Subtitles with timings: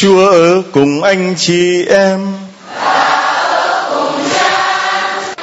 [0.00, 2.26] Chúa ở cùng anh chị em.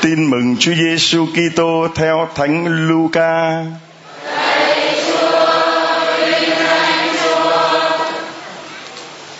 [0.02, 3.64] Tin mừng Chúa Giêsu Kitô theo Thánh Luca.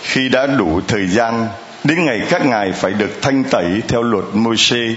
[0.02, 1.48] Khi đã đủ thời gian,
[1.84, 4.94] đến ngày các ngài phải được thanh tẩy theo luật Môi-se,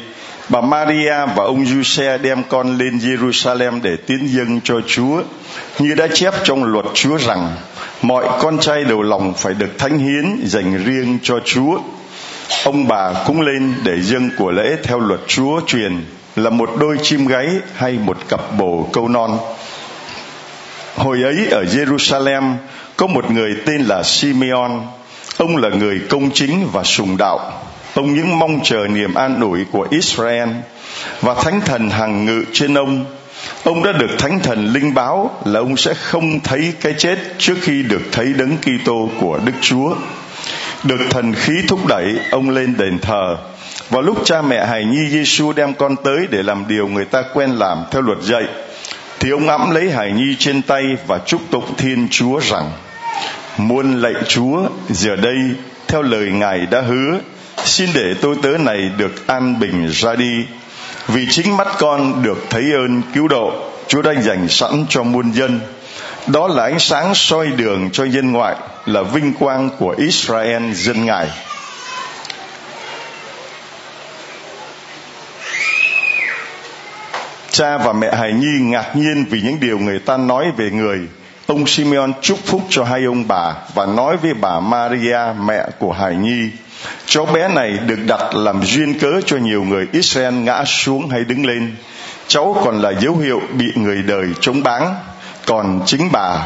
[0.49, 5.21] bà Maria và ông Giuse đem con lên Jerusalem để tiến dâng cho Chúa,
[5.79, 7.55] như đã chép trong luật Chúa rằng
[8.01, 11.79] mọi con trai đầu lòng phải được thánh hiến dành riêng cho Chúa.
[12.63, 16.97] Ông bà cũng lên để dâng của lễ theo luật Chúa truyền, là một đôi
[17.03, 19.37] chim gáy hay một cặp bồ câu non.
[20.95, 22.53] Hồi ấy ở Jerusalem,
[22.97, 24.71] có một người tên là Simeon.
[25.37, 27.53] Ông là người công chính và sùng đạo.
[27.93, 30.49] Ông những mong chờ niềm an ủi của Israel
[31.21, 33.05] và thánh thần hằng ngự trên ông
[33.63, 37.55] Ông đã được Thánh Thần linh báo là ông sẽ không thấy cái chết trước
[37.61, 39.95] khi được thấy đấng Kitô của Đức Chúa.
[40.83, 43.37] Được thần khí thúc đẩy, ông lên đền thờ.
[43.89, 47.23] Vào lúc cha mẹ hài nhi Giêsu đem con tới để làm điều người ta
[47.33, 48.43] quen làm theo luật dạy,
[49.19, 52.71] thì ông ngẫm lấy hài nhi trên tay và chúc tụng Thiên Chúa rằng:
[53.57, 55.37] Muôn lạy Chúa, giờ đây
[55.87, 57.19] theo lời Ngài đã hứa,
[57.65, 60.45] xin để tôi tớ này được an bình ra đi
[61.13, 63.53] vì chính mắt con được thấy ơn cứu độ,
[63.87, 65.59] Chúa đã dành sẵn cho muôn dân.
[66.27, 68.55] Đó là ánh sáng soi đường cho dân ngoại,
[68.85, 71.27] là vinh quang của Israel dân ngài.
[77.51, 80.99] Cha và mẹ hài nhi ngạc nhiên vì những điều người ta nói về người.
[81.47, 85.91] Ông Simeon chúc phúc cho hai ông bà và nói với bà Maria, mẹ của
[85.91, 86.49] hài nhi.
[87.05, 91.23] Cháu bé này được đặt làm duyên cớ cho nhiều người Israel ngã xuống hay
[91.23, 91.75] đứng lên.
[92.27, 94.95] Cháu còn là dấu hiệu bị người đời chống báng.
[95.45, 96.37] Còn chính bà,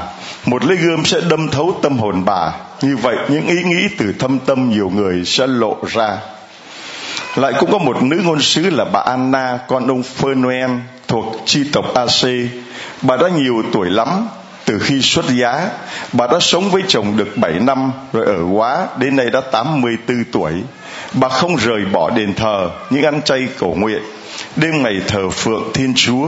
[0.45, 2.51] một lưỡi gươm sẽ đâm thấu tâm hồn bà.
[2.81, 6.17] Như vậy những ý nghĩ từ thâm tâm nhiều người sẽ lộ ra.
[7.35, 10.71] Lại cũng có một nữ ngôn sứ là bà Anna, con ông Phanuel
[11.07, 12.29] thuộc chi tộc AC.
[13.01, 14.27] Bà đã nhiều tuổi lắm,
[14.65, 15.69] từ khi xuất giá,
[16.13, 20.23] bà đã sống với chồng được 7 năm rồi ở quá, đến nay đã 84
[20.31, 20.53] tuổi.
[21.13, 24.01] Bà không rời bỏ đền thờ nhưng ăn chay cầu nguyện.
[24.55, 26.27] Đêm ngày thờ phượng Thiên Chúa.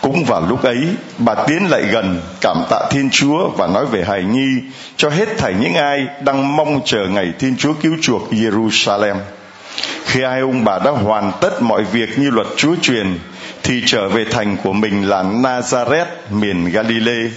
[0.00, 0.78] Cũng vào lúc ấy,
[1.18, 4.48] bà tiến lại gần cảm tạ Thiên Chúa và nói về hài nhi
[4.96, 9.16] cho hết thảy những ai đang mong chờ ngày Thiên Chúa cứu chuộc Jerusalem.
[10.04, 13.18] Khi hai ông bà đã hoàn tất mọi việc như luật Chúa truyền,
[13.64, 17.30] thì trở về thành của mình là Nazareth, miền Galilee.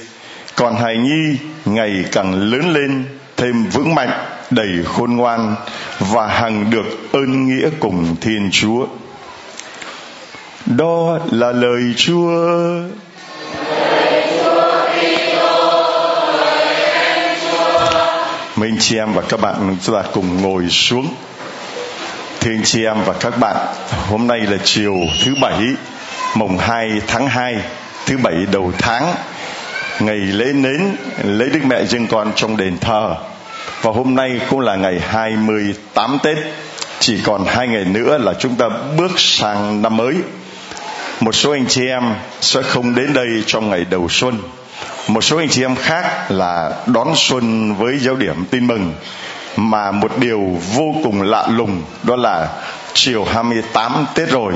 [0.55, 3.03] Còn hài nhi ngày càng lớn lên,
[3.37, 4.09] thêm vững mạnh,
[4.49, 5.55] đầy khôn ngoan
[5.99, 8.87] và hằng được ơn nghĩa cùng Thiên Chúa.
[10.65, 12.49] Đó là lời Chúa.
[18.55, 21.07] Mấy anh chị em và các bạn chúng ta cùng ngồi xuống.
[22.39, 23.55] Thưa anh chị em và các bạn,
[24.09, 24.95] hôm nay là chiều
[25.25, 25.59] thứ bảy,
[26.35, 27.55] mùng 2 tháng 2,
[28.05, 29.13] thứ bảy đầu tháng,
[29.99, 33.15] ngày lễ nến, lễ Đức Mẹ dân con trong đền thờ.
[33.81, 36.37] Và hôm nay cũng là ngày 28 Tết,
[36.99, 40.15] chỉ còn hai ngày nữa là chúng ta bước sang năm mới.
[41.19, 42.03] Một số anh chị em
[42.41, 44.39] sẽ không đến đây trong ngày đầu xuân.
[45.07, 48.93] Một số anh chị em khác là đón xuân với giáo điểm tin mừng
[49.57, 50.41] mà một điều
[50.75, 52.47] vô cùng lạ lùng đó là
[52.93, 54.53] chiều 28 Tết rồi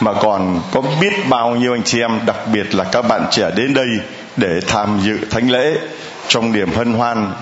[0.00, 3.50] mà còn có biết bao nhiêu anh chị em, đặc biệt là các bạn trẻ
[3.56, 3.86] đến đây
[4.36, 5.74] để tham dự thánh lễ.
[6.28, 7.32] Trong điểm hân hoan,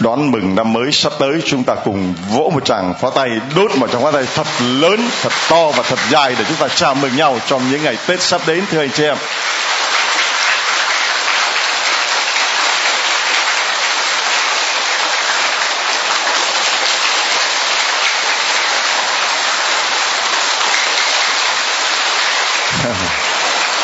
[0.00, 3.76] đón mừng năm mới sắp tới, chúng ta cùng vỗ một tràng pháo tay, đốt
[3.76, 6.94] một tràng pháo tay thật lớn, thật to và thật dài để chúng ta chào
[6.94, 9.16] mừng nhau trong những ngày Tết sắp đến, thưa anh chị em.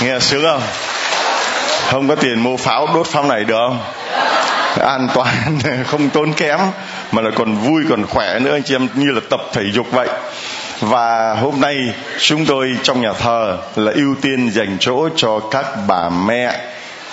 [0.08, 0.62] Nghe sướng không?
[1.90, 3.78] Không có tiền mua pháo đốt pháo này được không?
[4.80, 6.60] An toàn không tốn kém
[7.12, 9.86] mà là còn vui còn khỏe nữa anh chị em như là tập thể dục
[9.92, 10.08] vậy.
[10.80, 11.76] Và hôm nay
[12.18, 16.60] chúng tôi trong nhà thờ là ưu tiên dành chỗ cho các bà mẹ.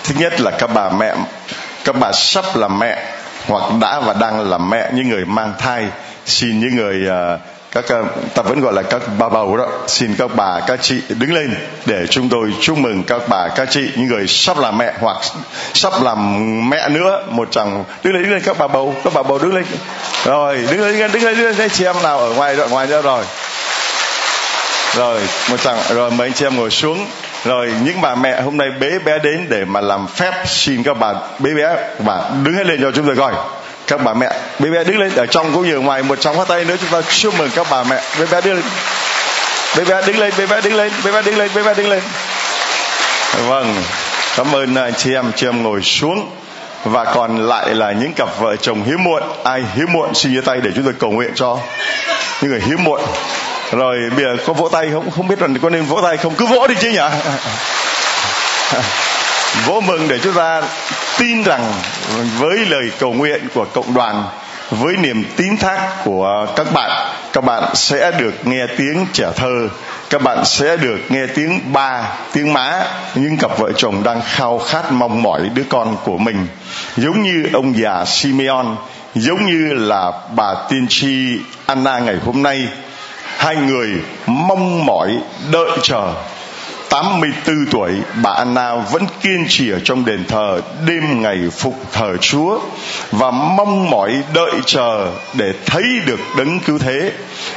[0.04, 1.16] Thứ nhất là các bà mẹ
[1.84, 3.04] các bà sắp làm mẹ
[3.48, 5.88] hoặc đã và đang làm mẹ những người mang thai
[6.26, 7.40] xin những người uh,
[7.76, 8.04] các ờ,
[8.36, 9.68] ta vẫn gọi là các bà bầu đó.
[9.88, 11.56] Xin các bà các chị đứng lên
[11.86, 15.18] để chúng tôi chúc mừng các bà các chị những người sắp làm mẹ hoặc
[15.74, 17.24] sắp làm mẹ nữa.
[17.30, 19.66] Một chàng đứng lên đứng lên các bà bầu các bà bầu đứng lên.
[20.26, 21.70] Rồi đứng lên đứng lên đứng lên, đứng lên.
[21.70, 23.24] chị em nào ở ngoài ở ngoài nữa rồi.
[24.96, 27.06] Rồi một chàng rồi mấy anh chị em ngồi xuống.
[27.46, 30.98] Rồi những bà mẹ hôm nay bế bé đến để mà làm phép xin các
[31.00, 33.34] bà bế bé và đứng hết lên cho chúng tôi coi
[33.88, 34.30] các bà mẹ.
[34.60, 36.76] Bé bé đứng lên, ở trong cũng như ở ngoài, một trong hoa tay nữa,
[36.82, 38.02] chúng ta chúc mừng các bà mẹ.
[38.20, 38.64] Bé bé đứng lên.
[39.78, 41.90] Bé bé đứng lên, bé bé đứng lên, bé bé đứng lên, bé bé đứng
[41.90, 42.02] lên.
[43.48, 43.76] Vâng
[44.36, 46.30] cảm ơn anh chị em chị em ngồi xuống.
[46.84, 49.24] Và còn lại là những cặp vợ chồng hiếm muộn.
[49.44, 51.58] Ai hiếm muộn, xin giơ tay để chúng tôi cầu nguyện cho
[52.42, 53.02] những người hiếm muộn.
[53.72, 55.12] Rồi, bây giờ có vỗ tay không?
[55.12, 56.36] Không biết là có nên vỗ tay không?
[56.36, 57.00] Cứ vỗ đi chứ nhỉ?
[59.66, 60.62] vô mừng để chúng ta
[61.18, 61.74] tin rằng
[62.38, 64.24] với lời cầu nguyện của cộng đoàn,
[64.70, 69.70] với niềm tín thác của các bạn các bạn sẽ được nghe tiếng trẻ thơ,
[70.10, 72.84] các bạn sẽ được nghe tiếng ba, tiếng má.
[73.16, 76.48] Những cặp vợ chồng đang khao khát mong mỏi đứa con của mình.
[76.98, 78.66] Giống như ông già Simeon,
[79.16, 82.68] giống như là bà tiên tri Anna ngày hôm nay.
[83.38, 83.90] Hai người
[84.28, 85.18] mong mỏi
[85.52, 86.14] đợi chờ.
[86.90, 87.92] 84 tuổi,
[88.24, 92.60] bà Anna vẫn kiên trì ở trong đền thờ đêm ngày phục thờ Chúa
[93.12, 97.12] và mong mỏi đợi chờ để thấy được đấng cứu thế.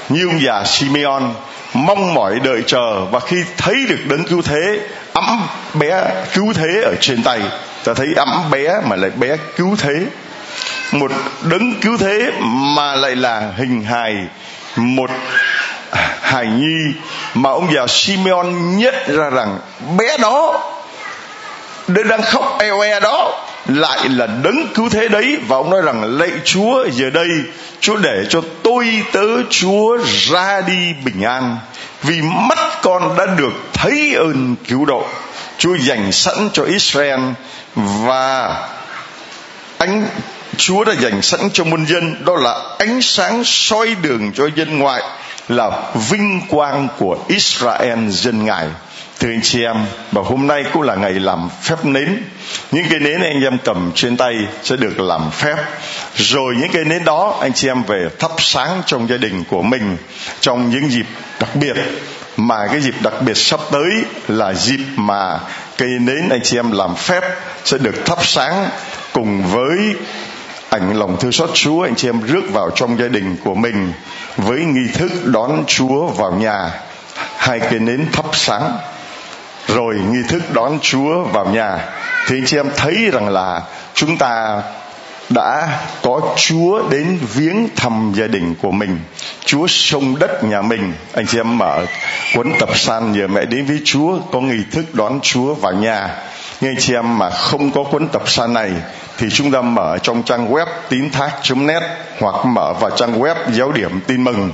[0.09, 1.35] Như ông già Simeon
[1.75, 4.81] mong mỏi đợi chờ và khi thấy được đấng cứu thế
[5.13, 6.05] ấm bé
[6.35, 7.41] cứu thế ở trên tay
[7.85, 10.07] ta thấy ấm bé mà lại bé cứu thế
[10.93, 11.11] một
[11.43, 12.33] đấng cứu thế
[12.77, 14.15] mà lại là hình hài
[14.77, 15.11] một
[16.21, 16.95] hài nhi
[17.35, 19.59] mà ông già Simeon nhận ra rằng,
[19.99, 20.63] bé đó
[21.89, 25.39] đứa đang khóc eo e đó, lại là đấng cứu thế đấy.
[25.47, 27.29] Và ông nói rằng, lạy chúa, giờ đây
[27.81, 31.59] chúa để cho tôi tớ chúa ra đi bình an,
[32.03, 35.07] vì mắt con đã được thấy ơn cứu độ.
[35.59, 37.21] Chúa dành sẵn cho israel
[37.75, 38.57] và
[39.79, 40.07] anh
[40.57, 42.25] chúa đã dành sẵn cho muôn dân.
[42.25, 45.03] Đó là ánh sáng soi đường cho dân ngoại
[45.49, 48.67] là vinh quang của Israel dân ngài.
[49.21, 49.77] Thưa anh chị em,
[50.13, 52.23] và hôm nay cũng là ngày làm phép nến.
[52.73, 55.57] Những cái nến anh em cầm trên tay sẽ được làm phép.
[56.15, 59.63] Rồi những cái nến đó, anh chị em về thắp sáng trong gia đình của
[59.63, 59.97] mình,
[60.41, 61.07] trong những dịp
[61.41, 61.77] đặc biệt.
[62.37, 63.91] Mà cái dịp đặc biệt sắp tới
[64.29, 65.39] là dịp mà
[65.77, 67.23] cây nến anh chị em làm phép
[67.65, 68.69] sẽ được thắp sáng
[69.13, 69.79] cùng với
[70.71, 73.93] ảnh lòng thương xót Chúa, anh chị em rước vào trong gia đình của mình
[74.37, 76.71] với nghi thức đón Chúa vào nhà
[77.37, 78.79] hai cái nến thắp sáng,
[79.69, 81.79] rồi nghi thức đón Chúa vào nhà
[82.27, 83.63] thì anh chị em thấy rằng là
[83.95, 84.63] chúng ta
[85.29, 88.99] đã có Chúa đến viếng thăm gia đình của mình.
[89.45, 90.93] Chúa sông đất nhà mình.
[91.13, 91.87] Anh chị em mở
[92.35, 96.09] cuốn tập san nhờ mẹ đến với Chúa, có nghi thức đón Chúa vào nhà.
[96.61, 98.71] Nhưng anh chị em mà không có cuốn tập san này
[99.19, 101.83] thì chúng ta mở trong trang web tín thác.net
[102.21, 104.53] hoặc mở vào trang web giáo điểm tin mừng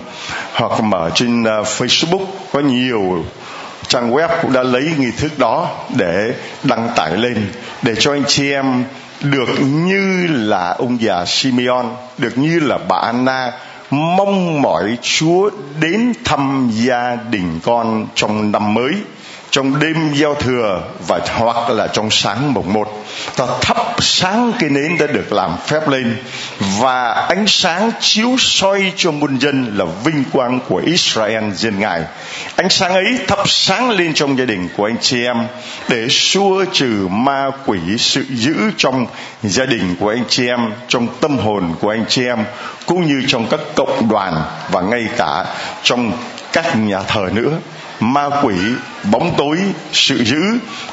[0.53, 2.25] hoặc mở trên uh, Facebook.
[2.53, 3.25] Có nhiều
[3.89, 7.47] trang web cũng đã lấy nghi thức đó để đăng tải lên
[7.83, 8.85] để cho anh chị em
[9.21, 11.85] được như là ông già Simeon
[12.19, 13.53] được như là bà Anna
[13.91, 15.51] mong mỏi Chúa
[15.81, 18.93] đến thăm gia đình con trong năm mới
[19.55, 23.05] trong đêm giao thừa và hoặc là trong sáng mùng một.
[23.37, 26.17] Ta thắp sáng cái nến đã được làm phép lên.
[26.59, 32.03] Và ánh sáng chiếu soi cho muôn dân là vinh quang của Israel dân ngài.
[32.57, 35.47] Ánh sáng ấy thắp sáng lên trong gia đình của anh chị em
[35.89, 39.07] để xua trừ ma quỷ sự giữ trong
[39.43, 42.45] gia đình của anh chị em, trong tâm hồn của anh chị em,
[42.87, 45.45] cũng như trong các cộng đoàn và ngay cả
[45.83, 46.13] trong
[46.53, 47.59] các nhà thờ nữa
[48.01, 48.55] ma quỷ
[49.11, 49.59] bóng tối,
[49.93, 50.43] sự dữ,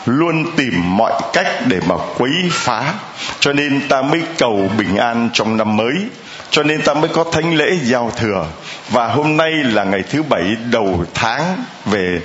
[0.05, 2.93] luôn tìm mọi cách để mà quấy phá.
[3.39, 5.93] Cho nên ta mới cầu bình an trong năm mới.
[6.49, 8.45] Cho nên ta mới có thánh lễ giao thừa.
[8.89, 12.19] Và hôm nay là ngày thứ bảy đầu tháng về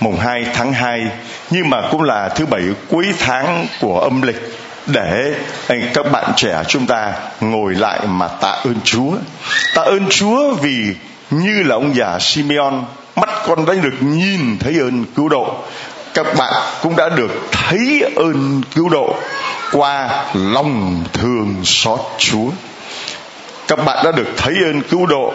[0.00, 1.06] mùng 2 tháng 2
[1.50, 4.42] nhưng mà cũng là thứ bảy cuối tháng của âm lịch.
[4.86, 5.34] Để
[5.68, 9.12] anh các bạn trẻ chúng ta ngồi lại mà tạ ơn Chúa.
[9.74, 10.94] Tạ ơn Chúa vì
[11.30, 12.84] như là ông già Simeon
[13.16, 15.64] mắt con đã được nhìn thấy ơn cứu độ
[16.14, 19.16] các bạn cũng đã được thấy ơn cứu độ
[19.72, 22.50] qua lòng thương xót Chúa.
[23.68, 25.32] Các bạn đã được thấy ơn cứu độ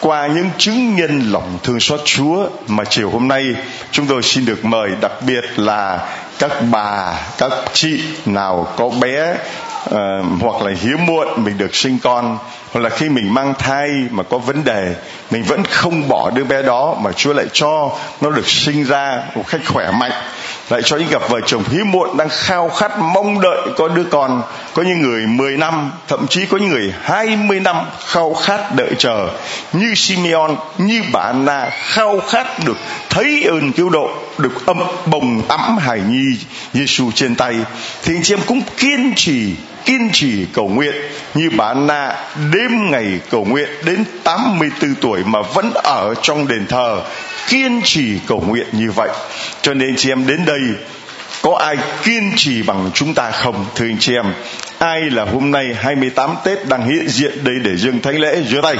[0.00, 3.54] qua những chứng nhân lòng thương xót Chúa mà chiều hôm nay
[3.90, 5.98] chúng tôi xin được mời đặc biệt là
[6.38, 9.94] các bà, các chị nào có bé uh,
[10.40, 12.38] hoặc là hiếm muộn mình được sinh con
[12.74, 14.94] hoặc là khi mình mang thai mà có vấn đề,
[15.30, 17.90] mình vẫn không bỏ đứa bé đó mà Chúa lại cho
[18.20, 20.12] nó được sinh ra một cách khỏe mạnh
[20.70, 24.04] lại cho những cặp vợ chồng hiếm muộn đang khao khát mong đợi có đứa
[24.04, 24.42] con.
[24.74, 28.90] Có những người 10 năm, thậm chí có những người 20 năm khao khát đợi
[28.98, 29.28] chờ.
[29.72, 32.76] Như Simeon, như bà Anna khao khát được
[33.10, 36.38] thấy ơn cứu độ, được âm bồng ấm hài nhi
[36.72, 37.54] Giêsu trên tay.
[38.02, 39.54] Thì anh chị em cũng kiên trì
[39.84, 40.94] kiên trì cầu nguyện.
[41.34, 42.16] Như bà Na
[42.52, 47.02] đêm ngày cầu nguyện đến 84 tuổi mà vẫn ở trong đền thờ
[47.48, 49.08] kiên trì cầu nguyện như vậy.
[49.62, 50.60] Cho nên chị em đến đây,
[51.42, 54.34] có ai kiên trì bằng chúng ta không, thưa anh chị em?
[54.78, 58.42] Ai là hôm nay 28 Tết đang hiện diện đây để dâng thánh lễ?
[58.48, 58.76] Dưới tay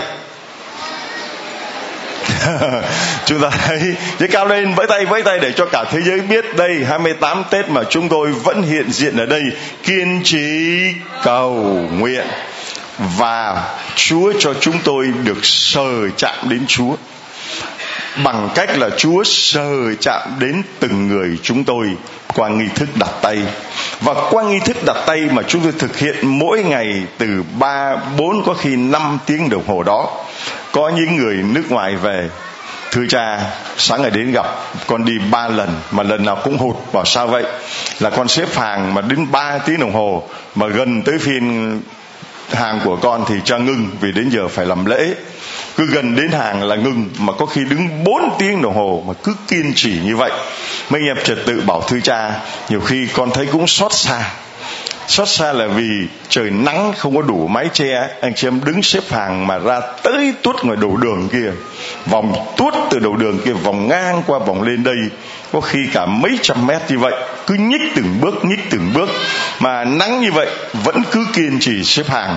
[3.27, 3.79] chúng ta hãy
[4.19, 7.45] giơ cao lên, vẫy tay vẫy tay để cho cả thế giới biết đây 28
[7.51, 9.43] Tết mà chúng tôi vẫn hiện diện ở đây.
[9.83, 10.93] Kiên trì
[11.23, 11.53] cầu
[11.93, 12.27] nguyện.
[12.99, 16.97] Và Chúa cho chúng tôi được sờ chạm đến Chúa
[18.23, 21.97] bằng cách là Chúa sờ chạm đến từng người chúng tôi
[22.35, 23.39] qua nghi thức đặt tay.
[24.01, 27.97] Và qua nghi thức đặt tay mà chúng tôi thực hiện mỗi ngày từ 3,
[28.19, 30.25] 4 có khi 5 tiếng đồng hồ đó
[30.73, 32.29] có những người nước ngoài về
[32.91, 33.41] thưa cha
[33.77, 34.47] sáng ngày đến gặp
[34.87, 37.45] con đi ba lần mà lần nào cũng hụt bảo sao vậy?
[38.01, 40.23] Là con xếp hàng mà đến 3 tiếng đồng hồ
[40.55, 41.81] mà gần tới phiên
[42.53, 45.15] hàng của con thì cha ngưng vì đến giờ phải làm lễ
[45.77, 49.15] cứ gần đến hàng là ngừng, mà có khi đứng 4 tiếng đồng hồ mà
[49.25, 50.31] cứ kiên trì như vậy.
[50.91, 54.31] Mấy anh em trật tự bảo thư cha, nhiều khi con thấy cũng xót xa.
[55.07, 58.09] Xót xa là vì trời nắng, không có đủ mái che.
[58.21, 61.51] Anh chị em đứng xếp hàng mà ra tới tuốt ngoài đầu đường kia.
[62.07, 64.97] Vòng tuốt từ đầu đường kia, vòng ngang qua vòng lên đây
[65.55, 67.13] có khi cả mấy trăm mét như vậy,
[67.47, 69.09] cứ nhích từng bước, nhích từng bước.
[69.59, 72.37] Mà nắng như vậy vẫn cứ kiên trì xếp hàng.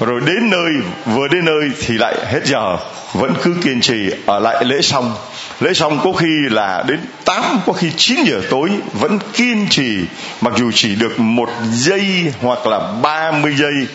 [0.00, 0.72] Rồi đến nơi,
[1.06, 2.76] vừa đến nơi thì lại hết giờ,
[3.12, 5.14] vẫn cứ kiên trì ở lại lễ xong.
[5.60, 9.98] Lễ xong có khi là đến 8 có khi 9 giờ tối, vẫn kiên trì.
[10.40, 13.86] Mặc dù chỉ được một giây hoặc là 30 giây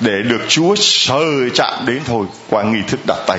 [0.00, 3.38] để được Chúa sờ chạm đến thôi qua nghi thức đặt tay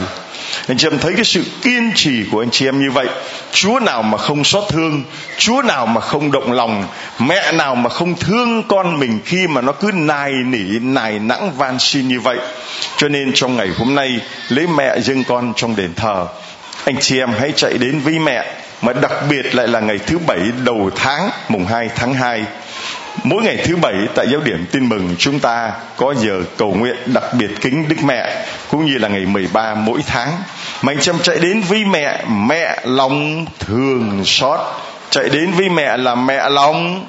[0.67, 3.07] anh chị em thấy cái sự kiên trì của anh chị em như vậy,
[3.51, 5.03] chúa nào mà không xót thương,
[5.37, 6.87] chúa nào mà không động lòng,
[7.19, 11.51] mẹ nào mà không thương con mình khi mà nó cứ nài nỉ, nài nãng
[11.57, 12.37] van xin như vậy.
[12.97, 16.27] Cho nên trong ngày hôm nay, lấy mẹ dâng con trong đền thờ.
[16.85, 18.45] Anh chị em hãy chạy đến với mẹ,
[18.81, 22.43] mà đặc biệt lại là ngày thứ bảy đầu tháng, mùng 2 tháng 2
[23.23, 26.95] Mỗi ngày thứ bảy tại giáo điểm tin mừng chúng ta có giờ cầu nguyện
[27.05, 30.29] đặc biệt kính Đức Mẹ cũng như là ngày 13 mỗi tháng.
[30.81, 34.59] Mạnh Trâm chạy đến với mẹ, mẹ lòng thường xót.
[35.09, 37.05] Chạy đến với mẹ là mẹ lòng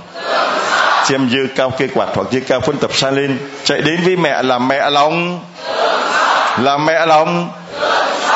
[1.05, 4.17] xem dư cao cây quạt hoặc dư cao phân tập xa lên chạy đến với
[4.17, 5.45] mẹ là mẹ lòng
[6.59, 7.51] là mẹ lòng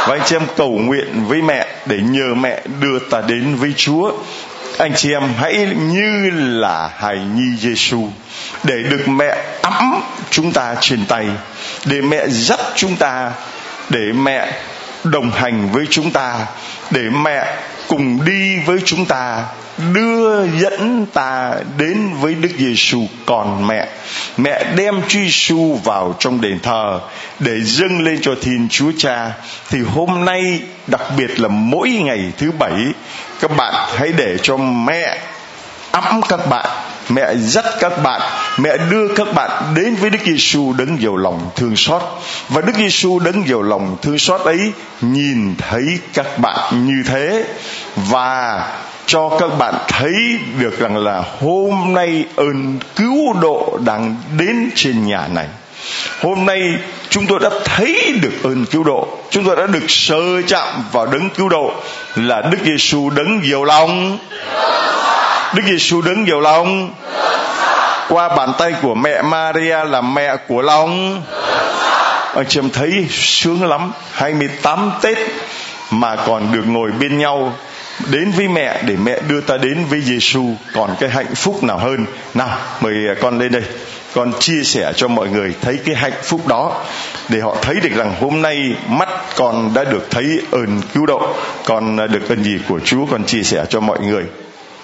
[0.09, 3.75] và anh chị em cầu nguyện với mẹ để nhờ mẹ đưa ta đến với
[3.77, 4.13] Chúa
[4.79, 8.09] anh chị em hãy như là hài nhi Giêsu
[8.65, 11.27] để được mẹ ấm chúng ta trên tay,
[11.85, 13.33] để mẹ dắt chúng ta,
[13.91, 14.53] để mẹ
[15.05, 16.47] đồng hành với chúng ta,
[16.91, 17.57] để mẹ
[17.89, 19.45] cùng đi với chúng ta,
[19.93, 23.89] đưa dẫn ta đến với Đức Giêsu còn mẹ.
[24.37, 27.01] Mẹ đem Chúa Giêsu vào trong đền thờ
[27.39, 29.33] để dâng lên cho Thiên Chúa Cha.
[29.71, 32.73] Thì hôm nay, đặc biệt là mỗi ngày thứ bảy
[33.49, 35.19] các bạn hãy để cho mẹ
[35.91, 36.67] ấm các bạn,
[37.09, 38.21] mẹ dắt các bạn,
[38.59, 42.03] mẹ đưa các bạn đến với Đức Giêsu đấng giàu lòng thương xót.
[42.49, 47.45] Và Đức Giêsu đấng giàu lòng thương xót ấy nhìn thấy các bạn như thế
[47.97, 48.67] và
[49.07, 50.15] cho các bạn thấy
[50.59, 55.47] được rằng là hôm nay ơn cứu độ đang đến trên nhà này.
[56.21, 56.61] Hôm nay
[57.15, 59.09] chúng tôi đã thấy được ơn cứu độ.
[59.31, 61.73] Chúng tôi đã được sơ chạm vào đấng cứu độ
[62.15, 64.19] là đức giêsu đấng diệu lòng.
[65.55, 66.95] Đức giêsu đấng diệu lòng.
[68.09, 71.23] Qua bàn tay của mẹ maria là mẹ của lòng.
[72.35, 73.93] Anh chị em thấy sướng lắm.
[74.13, 75.19] 28 Tết
[75.91, 77.53] mà còn được ngồi bên nhau
[78.11, 80.45] đến với mẹ để mẹ đưa ta đến với Giêsu
[80.75, 82.07] còn cái hạnh phúc nào hơn?
[82.35, 83.63] Nào, mời con lên đây
[84.15, 86.85] con chia sẻ cho mọi người thấy cái hạnh phúc đó,
[87.29, 91.35] để họ thấy được rằng hôm nay mắt con đã được thấy ơn cứu độ,
[91.65, 94.25] con được ơn gì của Chúa con chia sẻ cho mọi người.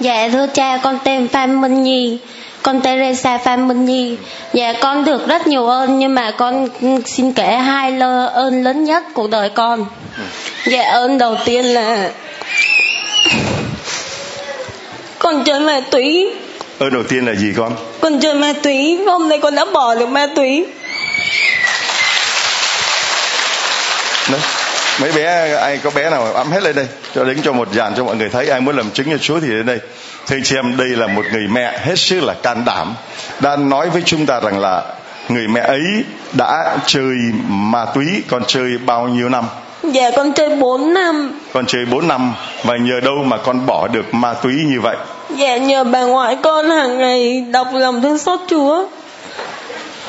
[0.01, 2.19] Dạ thưa cha, con tên Phan Minh Nhi,
[2.63, 4.17] con Teresa Phan Minh Nhi.
[4.53, 6.69] Dạ con được rất nhiều ơn, nhưng mà con
[7.07, 9.87] xin kể hai lơ ơn lớn nhất cuộc đời con.
[10.67, 12.11] Dạ ơn đầu tiên là
[15.19, 16.31] con chơi ma túy
[16.81, 17.77] ơn đầu tiên là gì con?
[18.01, 18.99] Con chơi ma túy.
[19.07, 20.67] Hôm nay con đã bỏ được ma túy.
[24.31, 24.41] Đấy.
[25.01, 26.87] mấy bé ai có bé nào ấm hết lên đây?
[27.15, 28.49] Cho đứng cho một dàn cho mọi người thấy.
[28.49, 29.79] Ai muốn làm chứng cho chúa thì đến đây.
[30.27, 32.95] Thưa chị em đây là một người mẹ hết sức là can đảm.
[33.41, 34.83] Đã nói với chúng ta rằng là
[35.29, 37.15] người mẹ ấy đã chơi
[37.49, 38.07] ma túy.
[38.29, 39.45] Còn chơi bao nhiêu năm?
[39.83, 41.41] Dạ con chơi 4 năm.
[41.53, 42.35] Con chơi 4 năm.
[42.65, 44.97] Và nhờ đâu mà con bỏ được ma túy như vậy
[45.37, 48.87] Dạ nhờ bà ngoại con hàng ngày đọc lòng thương xót Chúa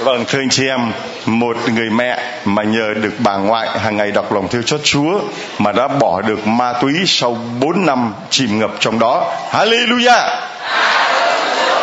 [0.03, 0.91] Vâng, thưa anh chị em,
[1.25, 5.19] một người mẹ mà nhờ được bà ngoại hàng ngày đọc lòng thương xót Chúa
[5.57, 9.33] mà đã bỏ được ma túy sau 4 năm chìm ngập trong đó.
[9.51, 10.29] Hallelujah!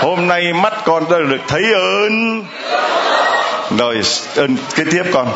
[0.00, 2.44] Hôm nay mắt con đã được thấy ơn.
[3.78, 4.00] Rồi,
[4.36, 5.28] ơn kế tiếp con.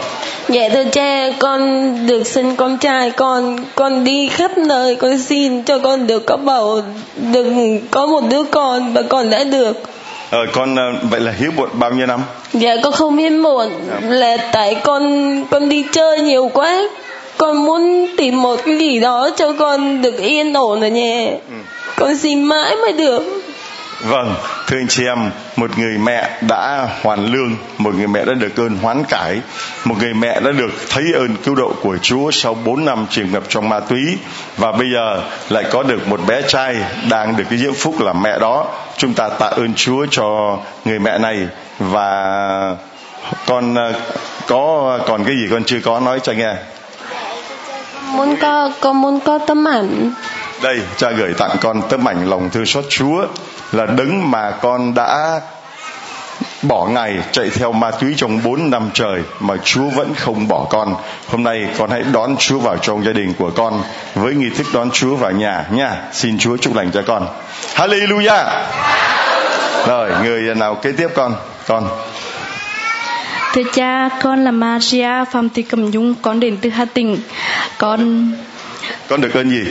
[0.53, 5.63] Dạ thưa cha, con được sinh con trai, con con đi khắp nơi con xin
[5.63, 6.81] cho con được có bầu,
[7.33, 7.47] được
[7.91, 9.83] có một đứa con và con đã được.
[10.31, 12.21] Ờ, con ờ, vậy là hiếu muộn bao nhiêu năm?
[12.53, 13.71] Dạ con không hiếm muộn
[14.09, 16.83] là tại con con đi chơi nhiều quá.
[17.37, 21.31] Con muốn tìm một cái gì đó cho con được yên ổn ở nhà.
[21.97, 23.43] Con xin mãi mới được.
[24.03, 24.35] Vâng,
[24.67, 28.57] thưa anh chị em, một người mẹ đã hoàn lương, một người mẹ đã được
[28.57, 29.41] ơn hoán cải,
[29.85, 33.33] một người mẹ đã được thấy ơn cứu độ của Chúa sau 4 năm chìm
[33.33, 34.19] ngập trong ma túy
[34.57, 36.77] và bây giờ lại có được một bé trai
[37.11, 38.67] đang được cái diễm phúc là mẹ đó.
[38.97, 42.77] Chúng ta tạ ơn Chúa cho người mẹ này và
[43.47, 43.93] con ờ,
[44.47, 46.55] có còn cái gì con chưa có nói cho nghe.
[48.13, 50.13] Muốn có con muốn có tấm ảnh.
[50.63, 53.27] Đây, cha gửi tặng con tấm ảnh lòng thương xót Chúa
[53.73, 55.41] là đấng mà con đã
[56.63, 60.67] bỏ ngày chạy theo ma túy trong 4 năm trời mà Chúa vẫn không bỏ
[60.71, 60.95] con.
[61.29, 63.83] Hôm nay con hãy đón Chúa vào trong gia đình của con
[64.15, 65.97] với nghi thức đón Chúa vào nhà nha.
[66.13, 67.29] Xin Chúa chúc lành cho con.
[67.75, 68.65] Hallelujah.
[69.87, 71.35] Rồi, người nào kế tiếp con?
[71.67, 71.89] Con.
[73.53, 77.19] Thưa cha, con là Maria Phạm Thị Cẩm Dung, con đến từ Hà Tĩnh.
[77.79, 78.33] Con
[79.09, 79.65] con được ơn gì?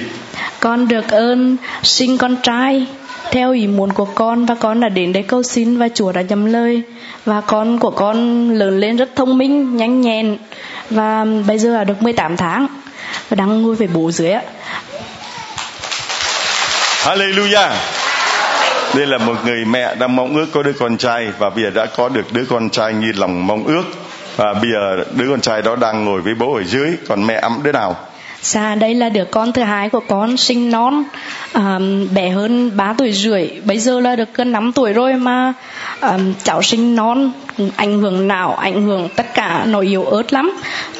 [0.62, 2.86] con được ơn sinh con trai
[3.32, 6.22] theo ý muốn của con và con đã đến đây cầu xin và Chúa đã
[6.22, 6.82] nhầm lời
[7.26, 10.38] và con của con lớn lên rất thông minh, nhanh nhẹn
[10.90, 12.68] và bây giờ là được 18 tháng
[13.30, 14.42] và đang nuôi về bố dưới ạ.
[17.04, 17.72] Hallelujah.
[18.96, 21.70] Đây là một người mẹ đang mong ước có đứa con trai và bây giờ
[21.70, 23.84] đã có được đứa con trai như lòng mong ước
[24.36, 27.40] và bây giờ đứa con trai đó đang ngồi với bố ở dưới còn mẹ
[27.42, 27.96] ấm đứa nào
[28.44, 31.04] Dạ đây là đứa con thứ hai của con sinh non
[31.54, 33.50] um, bé hơn 3 tuổi rưỡi.
[33.66, 35.54] Bây giờ là được gần 5 tuổi rồi mà
[36.02, 37.32] um, cháu sinh non
[37.76, 40.52] ảnh hưởng não ảnh hưởng tất cả nó yếu ớt lắm.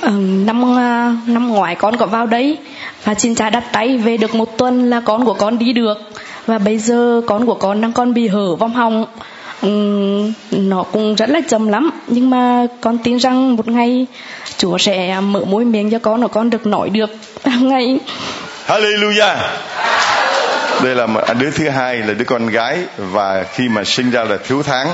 [0.02, 2.58] Um, năm uh, năm ngoái con có vào đây
[3.04, 5.98] và xin cha đặt tay về được một tuần là con của con đi được.
[6.46, 9.06] Và bây giờ con của con đang con bị hở vong họng.
[9.62, 14.08] Um, nó cũng rất là chậm lắm nhưng mà con tin rằng một ngày
[14.62, 17.10] Chúa sẽ mở môi miệng cho con và con được nói được
[17.62, 18.00] ngày
[18.68, 19.36] Hallelujah.
[20.84, 24.24] Đây là à, đứa thứ hai là đứa con gái và khi mà sinh ra
[24.24, 24.88] là thiếu tháng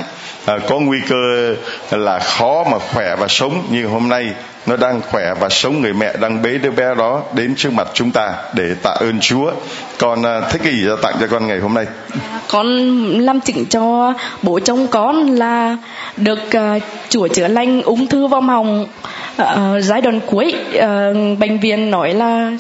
[0.46, 1.56] à, có nguy cơ
[1.92, 4.30] là khó mà khỏe và sống nhưng hôm nay
[4.66, 7.88] nó đang khỏe và sống người mẹ đang bế đứa bé đó đến trước mặt
[7.94, 9.52] chúng ta để tạ ơn Chúa.
[9.98, 11.86] Con à, thích cái gì cho tặng cho con ngày hôm nay?
[12.50, 12.68] con
[13.20, 15.78] làm chứng cho bố chồng con là
[16.18, 18.88] được uh, Chúa chữa lành ung thư vòng họng
[19.42, 22.52] uh, giai đoạn cuối uh, bệnh viện nói là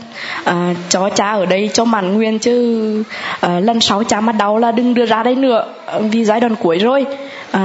[0.49, 0.53] uh,
[0.89, 3.03] cho cha ở đây cho mãn nguyên chứ
[3.45, 5.65] uh, lần sau cha mà đau là đừng đưa ra đây nữa.
[6.11, 7.05] Vì giai đoạn cuối rồi.
[7.57, 7.59] Uh,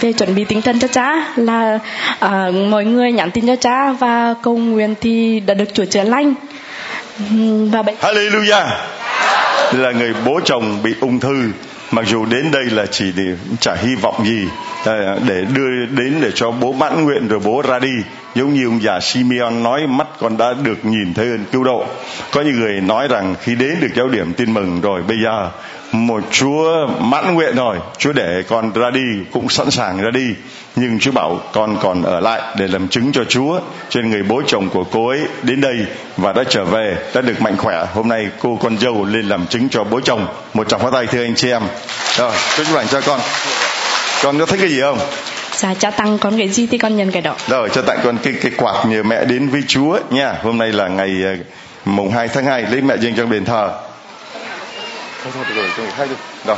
[0.00, 1.78] về chuẩn bị tinh thần cho cha là
[2.24, 6.04] uh, mọi người nhắn tin cho cha và cầu nguyện thì đã được Chúa chữa
[6.04, 6.34] lành.
[7.72, 8.66] Và bệnh Hallelujah.
[9.72, 11.42] Đây là người bố chồng bị ung thư.
[11.90, 13.24] Mặc dù đến đây là chỉ để
[13.60, 14.44] chả hy vọng gì.
[15.28, 17.94] Để đưa đến để cho bố mãn nguyện rồi bố ra đi
[18.38, 21.84] giống như ông già Simeon nói, mắt con đã được nhìn thấy ơn cứu độ.
[22.32, 25.50] Có những người nói rằng khi đến được giáo điểm tin mừng rồi, bây giờ
[25.92, 29.00] một Chúa mãn nguyện rồi, Chúa để con ra đi,
[29.32, 30.34] cũng sẵn sàng ra đi.
[30.76, 33.60] Nhưng Chúa bảo con còn ở lại để làm chứng cho Chúa.
[33.90, 35.76] Trên người bố chồng của cô ấy đến đây
[36.16, 37.86] và đã trở về, đã được mạnh khỏe.
[37.94, 40.26] Hôm nay cô con dâu lên làm chứng cho bố chồng.
[40.54, 41.62] Một tràng pháo tay thưa anh chị em.
[42.16, 43.20] Rồi tôi chúc lành cho con.
[44.22, 44.98] Con có thích cái gì không?
[45.58, 47.34] Dạ cha tăng con cái gì thì con nhận cái đó.
[47.48, 50.34] Rồi cho tặng con cái cái quạt nhờ mẹ đến với Chúa nha.
[50.42, 51.36] Hôm nay là ngày ờ,
[51.84, 53.80] mùng 2 tháng 2 lấy mẹ dâng trong đền thờ.
[55.22, 56.16] Thôi thôi rồi cho người khác đi.
[56.46, 56.56] Rồi.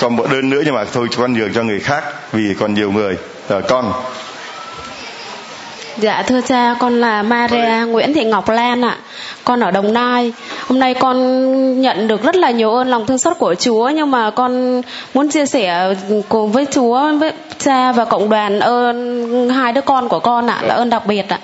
[0.00, 2.92] Còn một đơn nữa nhưng mà thôi con nhường cho người khác vì còn nhiều
[2.92, 3.16] người.
[3.48, 3.92] Rồi con
[5.96, 8.96] Dạ thưa cha, con là Maria Nguyễn Thị Ngọc Lan ạ.
[9.44, 10.32] Con ở Đồng Nai.
[10.68, 14.10] Hôm nay con nhận được rất là nhiều ơn lòng thương xót của Chúa nhưng
[14.10, 14.82] mà con
[15.14, 15.94] muốn chia sẻ
[16.28, 20.58] cùng với Chúa với cha và cộng đoàn ơn hai đứa con của con ạ,
[20.62, 21.38] là ơn đặc biệt ạ.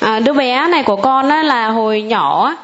[0.00, 2.54] À, đứa bé này của con á, là hồi nhỏ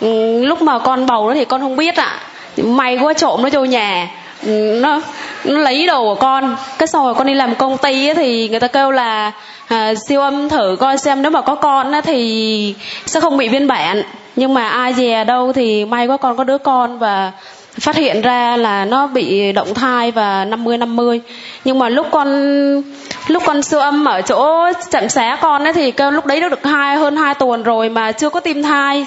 [0.00, 2.18] ừ, lúc mà con bầu nó thì con không biết ạ.
[2.56, 4.08] May quá trộm nó vô nhà
[4.46, 5.00] Ừ, nó
[5.44, 6.56] nó lấy đồ của con.
[6.78, 9.32] Cái sau rồi con đi làm công ty ấy, thì người ta kêu là
[9.68, 12.74] à, siêu âm thử coi xem nếu mà có con ấy, thì
[13.06, 14.02] sẽ không bị biên bản.
[14.36, 17.32] Nhưng mà ai dè đâu thì may quá con có đứa con và
[17.80, 21.20] phát hiện ra là nó bị động thai và 50 50
[21.64, 22.28] nhưng mà lúc con
[23.28, 26.64] lúc con siêu âm ở chỗ chậm xá con ấy thì lúc đấy nó được
[26.64, 29.06] hai, hơn hai tuần rồi mà chưa có tim thai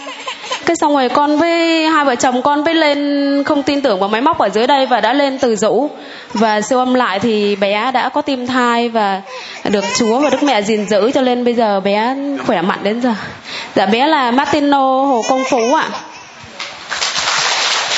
[0.66, 4.10] cái xong rồi con với, hai vợ chồng con với lên, không tin tưởng vào
[4.10, 5.90] máy móc ở dưới đây và đã lên từ dũ
[6.34, 9.22] và siêu âm lại thì bé đã có tim thai và
[9.70, 12.16] được Chúa và Đức Mẹ gìn giữ cho nên bây giờ bé
[12.48, 13.14] khỏe mạnh đến giờ.
[13.76, 15.90] Dạ bé là Martino Hồ Công Phú ạ.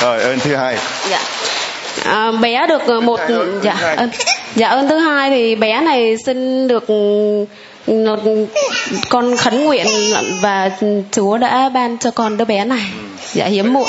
[0.04, 0.78] Rồi ơn thứ hai.
[1.10, 1.22] Dạ.
[2.06, 3.20] À, bé được một
[3.62, 4.10] dạ ơn
[4.56, 6.86] dạ ơn thứ hai thì bé này sinh được
[9.10, 9.88] con khấn nguyện
[10.42, 10.70] và
[11.12, 12.86] Chúa đã ban cho con đứa bé này
[13.34, 13.88] dạ hiếm muộn.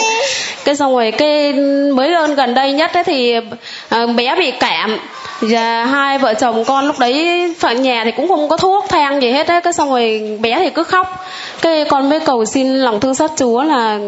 [0.64, 1.52] Cái xong rồi cái
[1.92, 3.34] mới ơn gần đây nhất ấy thì
[3.88, 4.98] à, bé bị cảm.
[5.40, 9.22] Và hai vợ chồng con lúc đấy ở nhà thì cũng không có thuốc thang
[9.22, 11.26] gì hết á cái xong rồi bé thì cứ khóc.
[11.62, 13.98] Cái con mới cầu xin lòng thương xót chúa là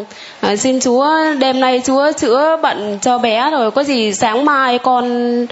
[0.40, 1.08] à, xin chúa
[1.38, 5.46] đêm nay chúa chữa bệnh cho bé rồi có gì sáng mai con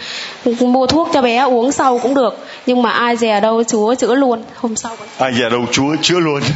[0.61, 2.47] mua thuốc cho bé uống sau cũng được.
[2.67, 4.43] Nhưng mà ai dè đâu chúa chữa luôn.
[4.57, 6.41] Hôm sau ai dè đâu chúa chữa luôn.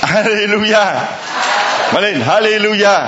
[0.00, 0.94] Hallelujah
[1.94, 3.06] mà lên hallelujah.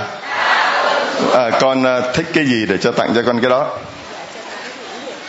[1.34, 3.78] À, con à, thích cái gì để cho tặng cho con cái đó?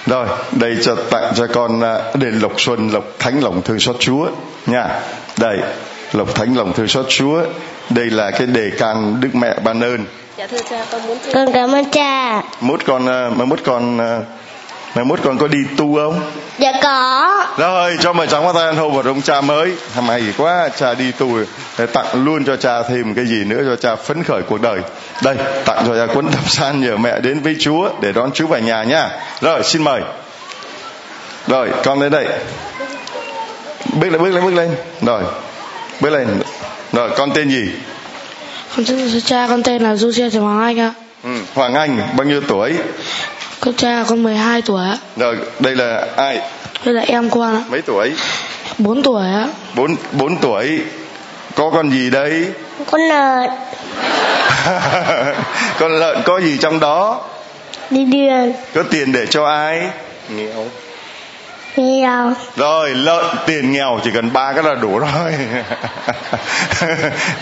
[0.06, 3.96] Rồi đây cho tặng cho con à, đền lộc xuân lộc thánh lòng thương xót
[4.00, 4.28] chúa
[4.66, 4.88] nha.
[5.38, 5.58] Đây
[6.14, 7.44] lộc thánh lòng thương xót chúa.
[7.90, 10.06] Đây là cái đề can đức mẹ ban ơn.
[10.38, 12.42] Dạ thưa cha con muốn con cảm ơn cha.
[12.62, 14.00] Mốt con à, mà mốt con
[14.96, 16.22] Mai mốt con có đi tu không?
[16.58, 17.46] Dạ có.
[17.58, 19.72] Rồi cho mời cháu tay hô một ông cha mới.
[20.08, 21.28] Hay quá cha đi tu
[21.78, 24.80] Để tặng luôn cho cha thêm cái gì nữa Cho cha phấn khởi cuộc đời.
[25.24, 28.48] Đây tặng cho cha cuốn tập san nhờ mẹ đến với Chúa Để đón chú
[28.48, 29.10] về nhà nha.
[29.42, 30.02] Rồi xin mời.
[31.48, 32.28] Rồi con lên đây.
[33.94, 34.76] Bước lên bước lên bước lên.
[35.02, 35.24] Rồi
[36.02, 36.28] bước lên.
[36.94, 37.70] Rồi con tên gì?
[38.76, 40.94] Con tên cha con tên là Du Trần Hoàng Anh ạ.
[41.24, 42.74] Ừ, Hoàng Anh bao nhiêu tuổi?
[43.62, 44.98] Con cha con 12 tuổi ạ.
[45.18, 46.40] Rồi, đây là ai?
[46.86, 47.64] Đây là em con ạ.
[47.70, 48.14] Mấy tuổi?
[48.78, 49.48] 4 tuổi ạ.
[49.76, 50.82] 4 4 tuổi.
[51.56, 52.46] Có con gì đây?
[52.92, 53.50] Con lợn.
[55.80, 57.22] con lợn có gì trong đó?
[57.90, 58.54] Đi điền.
[58.74, 59.90] Có tiền để cho ai?
[60.30, 60.66] Nghèo.
[61.76, 62.34] Nghèo.
[62.56, 65.34] Rồi, lợn tiền nghèo chỉ cần ba cái là đủ rồi.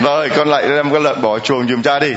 [0.00, 2.12] rồi, con lại đem cái lợn bỏ chuồng giùm cha đi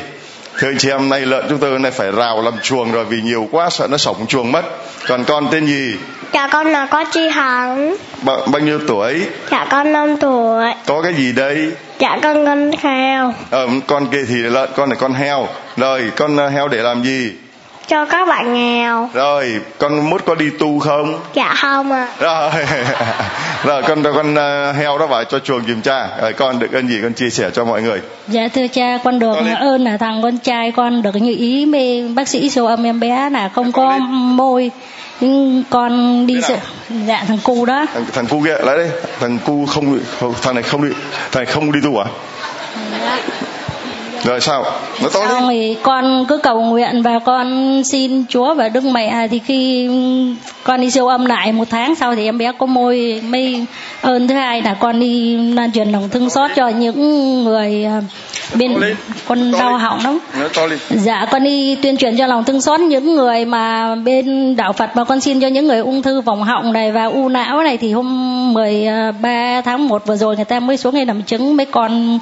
[0.57, 3.21] thưa anh chị em nay lợn chúng tôi này phải rào làm chuồng rồi vì
[3.21, 4.61] nhiều quá sợ nó sống chuồng mất.
[5.07, 5.95] Còn con tên gì?
[6.33, 7.95] Dạ con là con chi hằng.
[8.21, 9.21] Ba, bao nhiêu tuổi?
[9.51, 10.65] Dạ con 5 tuổi.
[10.85, 11.71] Có cái gì đây?
[11.99, 15.47] Dạ con con heo ờ con kia thì lợn con này con heo.
[15.77, 17.31] Rồi con ờ, heo để làm gì
[17.87, 19.09] cho các bạn nghèo.
[19.13, 21.19] Rồi con mốt có đi tu không?
[21.33, 22.51] Dạ không à rồi
[23.63, 26.07] rồi con con uh, heo đó vào cho chuồng giùm cha.
[26.21, 28.01] Rồi con được ơn gì con chia sẻ cho mọi người.
[28.27, 31.65] Dạ thưa cha con được con ơn là thằng con trai con được như ý
[31.65, 34.01] mê bác sĩ siêu âm em bé là không có lên.
[34.11, 34.71] môi.
[35.19, 36.55] Nhưng con đi sự
[37.07, 37.85] dạ thằng cu đó.
[37.93, 38.89] Thằng, thằng cu kia lại đây.
[39.19, 39.99] Thằng cu không
[40.41, 40.95] thằng này không đi
[41.31, 42.05] thằng này không đi tu à?
[42.91, 43.19] Dạ
[44.23, 44.65] rồi sao?
[45.01, 49.27] Nó to xong thì con cứ cầu nguyện và con xin chúa và đức mẹ
[49.31, 49.89] thì khi
[50.63, 53.65] con đi siêu âm lại một tháng sau thì em bé có môi mây
[54.01, 54.27] ơn.
[54.27, 58.01] Thứ hai là con đi lan truyền lòng thương xót cho những người à,
[58.55, 58.73] bên
[59.27, 60.19] con đau họng lắm.
[60.89, 64.95] Dạ con đi tuyên truyền cho lòng thương xót những người mà bên đạo Phật
[64.95, 67.77] mà con xin cho những người ung thư vòng họng này và u não này.
[67.77, 71.65] Thì hôm 13 tháng 1 vừa rồi người ta mới xuống đây làm chứng mấy
[71.65, 72.19] con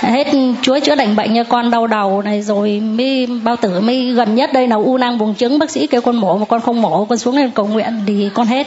[0.00, 0.26] hết
[0.62, 4.34] chúa chữa lành bệnh cho con đau đầu này rồi mới bao tử mới gần
[4.34, 5.58] nhất đây là u nang buồng trứng.
[5.58, 8.30] Bác sĩ kêu con mổ mà con không mổ con xuống đây cầu nguyện thì
[8.34, 8.66] con hết.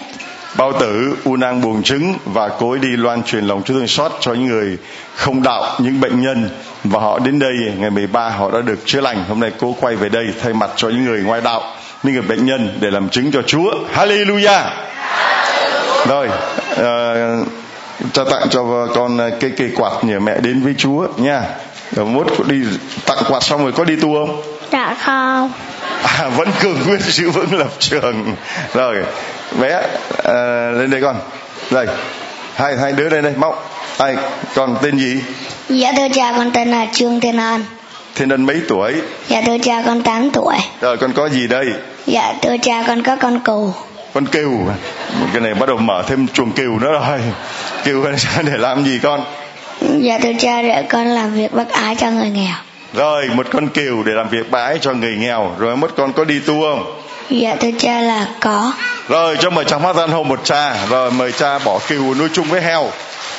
[0.57, 3.87] Bao tử u nang buồng trứng và cô ấy đi loan truyền lòng chúa thương
[3.87, 4.77] xót cho những người
[5.15, 6.49] không đạo những bệnh nhân.
[6.83, 9.23] Và họ đến đây ngày 13 họ đã được chữa lành.
[9.29, 11.61] Hôm nay cô quay về đây thay mặt cho những người ngoại đạo
[12.03, 13.71] những người bệnh nhân để làm chứng cho Chúa.
[13.95, 14.63] Hallelujah!
[16.07, 16.29] Rồi
[16.73, 17.47] uh,
[18.13, 21.41] cho tặng cho con cây cây quạt nhờ mẹ đến với Chúa nha.
[21.91, 22.61] Rồi mốt đi
[23.05, 24.41] tặng quạt xong rồi có đi tu không?
[24.71, 25.51] Dạ không
[26.03, 28.35] à, vẫn cường quyết giữ vững lập trường.
[28.73, 28.95] Rồi
[29.59, 29.81] bé
[30.23, 30.33] à,
[30.71, 31.15] lên đây con.
[31.71, 31.87] Đây
[32.55, 33.55] hai hai đứa đây đây mau.
[33.97, 34.15] Ai
[34.55, 35.21] con tên gì?
[35.69, 37.63] Dạ thưa cha con tên là trương thiên an.
[38.15, 38.93] Thiên ân mấy tuổi?
[39.27, 40.55] Dạ thưa cha con 8 tuổi.
[40.81, 41.65] Rồi con có gì đây?
[42.05, 43.73] Dạ thưa cha con có con cừu.
[44.13, 44.59] Con cừu
[45.33, 47.19] cái này bắt đầu mở thêm chuồng cừu nữa rồi.
[47.83, 48.05] Cừu
[48.43, 49.23] để làm gì con?
[49.81, 52.55] Dạ thưa cha để con làm việc bác ái cho người nghèo
[52.97, 55.51] rồi một con cừu để làm việc bái cho người nghèo.
[55.59, 57.01] Rồi mất con có đi tu không?
[57.29, 58.73] Dạ thưa cha là có.
[59.07, 60.75] Rồi cho mời chàng phát gian hôn một cha.
[60.89, 62.89] Rồi mời cha bỏ cừu nuôi chung với heo.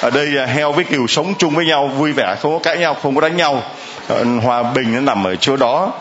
[0.00, 2.96] Ở đây heo với cừu sống chung với nhau vui vẻ không có cãi nhau
[3.02, 3.62] không có đánh nhau.
[4.08, 5.92] Ờ, hòa bình nó nằm ở chỗ đó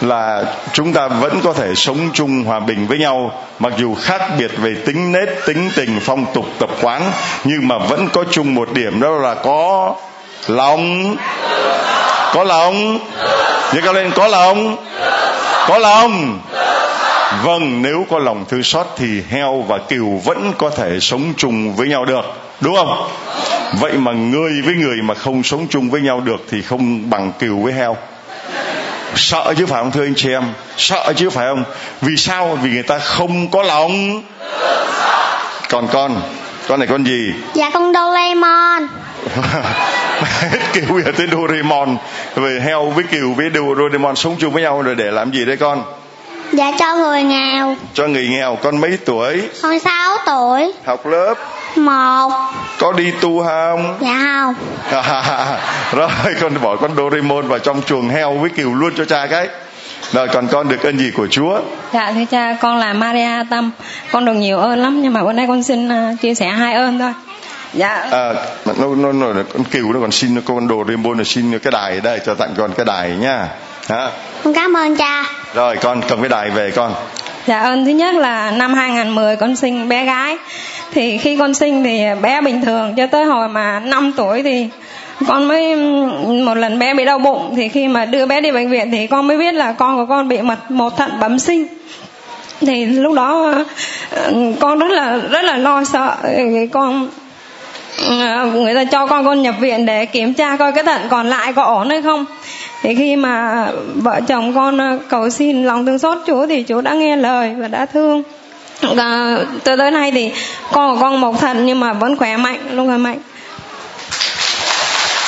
[0.00, 3.32] là chúng ta vẫn có thể sống chung hòa bình với nhau.
[3.58, 7.02] Mặc dù khác biệt về tính nết tính tình phong tục tập quán
[7.44, 9.94] nhưng mà vẫn có chung một điểm đó là có
[10.46, 11.16] lòng
[12.34, 12.98] có lòng.
[13.72, 14.76] Giơ cao lên, có lòng.
[15.68, 16.40] Có lòng.
[17.44, 21.76] Vâng nếu có lòng thương xót thì heo và cừu vẫn có thể sống chung
[21.76, 22.22] với nhau được,
[22.60, 23.08] đúng không?
[23.80, 27.32] Vậy mà người với người mà không sống chung với nhau được thì không bằng
[27.38, 27.96] cừu với heo.
[29.14, 30.44] Sợ chứ phải không thưa anh chị em?
[30.76, 31.64] Sợ chứ phải không?
[32.00, 32.58] Vì sao?
[32.62, 34.22] Vì người ta không có lòng.
[35.68, 36.22] Còn con
[36.70, 37.34] con này con gì?
[37.54, 38.88] Dạ con Doraemon.
[40.40, 41.96] Hết bây giờ tới Doraemon.
[42.34, 45.56] Về heo với kiều với Doraemon sống chung với nhau rồi để làm gì đấy
[45.56, 45.82] con?
[46.52, 47.76] Dạ cho người nghèo.
[47.94, 49.48] Cho người nghèo con mấy tuổi?
[49.62, 50.72] Con 6 tuổi.
[50.84, 51.34] Học lớp?
[51.76, 52.32] Một.
[52.78, 53.98] Có đi tu không?
[54.00, 54.54] Dạ không.
[55.92, 59.48] Rồi con bỏ con Doraemon vào trong chuồng heo với kiều luôn cho cha cái
[60.12, 61.60] rồi còn con được ơn gì của Chúa?
[61.92, 63.70] Dạ thưa cha, con là Maria Tâm.
[64.12, 66.74] Con được nhiều ơn lắm nhưng mà bữa nay con xin uh, chia sẻ hai
[66.74, 67.12] ơn thôi.
[67.74, 68.08] Dạ.
[68.10, 68.32] À,
[68.78, 72.20] nó, nó, nó, con kiều nó còn xin con Doraemon là xin cái đài đây
[72.26, 73.48] cho tặng con cái đài nha.
[73.88, 74.10] Hả?
[74.44, 76.94] con cảm ơn cha Rồi con cầm cái đài về con.
[77.46, 80.36] Dạ ơn thứ nhất là năm 2010 con sinh bé gái.
[80.92, 84.68] Thì khi con sinh thì bé bình thường cho tới hồi mà 5 tuổi thì
[85.28, 85.76] con mới,
[86.44, 89.06] một lần bé bị đau bụng, thì khi mà đưa bé đi bệnh viện thì
[89.06, 91.66] con mới biết là con của con bị mật, một thận bẩm sinh.
[92.60, 93.54] Thì lúc đó,
[94.60, 96.16] con rất là rất là lo sợ.
[96.72, 97.08] Con
[98.08, 101.30] ờ, người ta cho con con nhập viện để kiểm tra coi cái thận còn
[101.30, 102.24] lại có ổn hay không.
[102.82, 106.80] Thì khi mà vợ chồng con ờ, cầu xin lòng thương xót Chúa thì Chúa
[106.80, 108.22] đã nghe lời và đã thương.
[108.82, 110.30] Và từ tới nay thì
[110.72, 113.18] con của con một thận nhưng mà vẫn khỏe mạnh, luôn khỏe mạnh.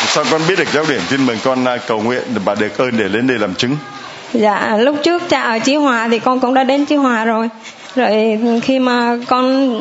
[0.06, 2.96] Sao con biết được giáo điểm tin mừng con à, cầu nguyện và được ơn
[2.96, 3.76] để lên đây làm chứng?
[4.32, 7.48] Dạ, lúc trước cha ở Chí Hòa thì con cũng đã đến Chí Hòa rồi.
[7.96, 9.72] Rồi khi mà con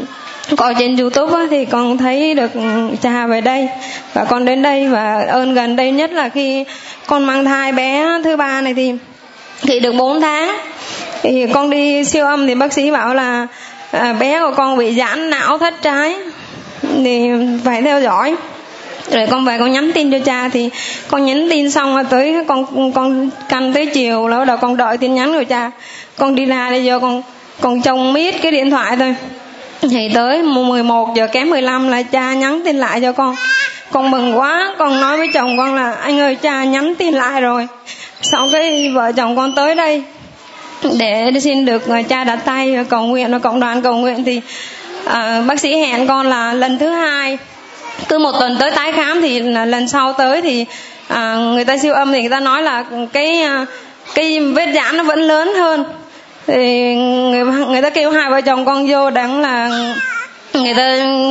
[0.57, 2.51] coi trên YouTube á, thì con thấy được
[3.01, 3.67] cha về đây
[4.13, 6.65] và con đến đây và ơn gần đây nhất là khi
[7.07, 8.93] con mang thai bé thứ ba này thì
[9.61, 10.57] thì được 4 tháng
[11.21, 13.47] thì con đi siêu âm thì bác sĩ bảo là
[13.91, 16.15] à, bé của con bị giãn não thất trái
[16.81, 17.29] thì
[17.65, 18.35] phải theo dõi
[19.11, 20.69] rồi con về con nhắn tin cho cha thì
[21.07, 24.77] con nhắn tin xong rồi tới con con canh tới chiều là bắt đầu con
[24.77, 25.71] đợi tin nhắn của cha.
[26.17, 27.21] Con đi ra đây giờ con
[27.61, 29.15] con trông miết cái điện thoại thôi.
[29.81, 33.35] Thì tới 11 giờ kém 15 là cha nhắn tin lại cho con.
[33.91, 37.41] Con mừng quá con nói với chồng con là anh ơi cha nhắn tin lại
[37.41, 37.67] rồi.
[38.21, 40.03] Sau cái vợ chồng con tới đây
[40.99, 44.41] để xin được cha đặt tay cầu nguyện và cộng đoàn cầu nguyện thì
[45.05, 47.37] à, bác sĩ hẹn con là lần thứ hai
[48.09, 50.65] cứ một tuần tới tái khám thì lần sau tới thì
[51.07, 53.65] à, người ta siêu âm thì người ta nói là cái à,
[54.15, 55.83] cái vết giãn nó vẫn lớn hơn.
[56.47, 59.69] Thì người người ta kêu hai vợ chồng con vô đáng là
[60.53, 60.83] người ta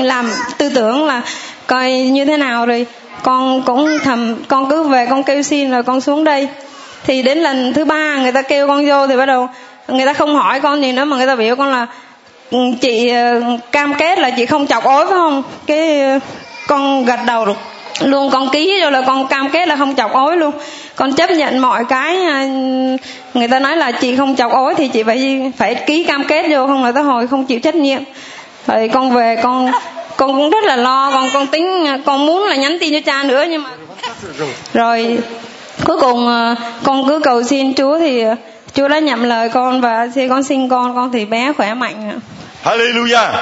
[0.02, 1.22] làm tư tưởng là
[1.66, 2.86] coi như thế nào rồi
[3.22, 6.48] con cũng thầm con cứ về con kêu xin rồi con xuống đây.
[7.06, 9.48] Thì đến lần thứ ba người ta kêu con vô thì bắt đầu
[9.88, 11.86] người ta không hỏi con gì nữa mà người ta biểu con là
[12.50, 13.42] ừ, chị ờ,
[13.72, 15.42] cam kết là chị không chọc ối phải không?
[15.66, 16.00] Cái
[16.70, 17.56] con gật đầu được
[18.00, 20.52] luôn con ký rồi là con cam kết là không chọc ối luôn.
[20.96, 22.46] Con chấp nhận mọi cái à,
[23.34, 26.46] người ta nói là chị không chọc ối thì chị phải phải ký cam kết
[26.50, 28.02] vô, không là tới hồi không chịu trách nhiệm.
[28.66, 29.72] Rồi con về, con
[30.16, 33.00] con cũng rất là lo, con con tính à, con muốn là nhắn tin cho
[33.06, 33.70] cha nữa nhưng mà
[34.74, 35.18] rồi
[35.84, 38.24] cuối cùng à, con cứ cầu xin chúa thì
[38.74, 42.20] chúa đã nhậm lời con và khi con sinh con con thì bé khỏe mạnh
[42.64, 43.32] Hallelujah.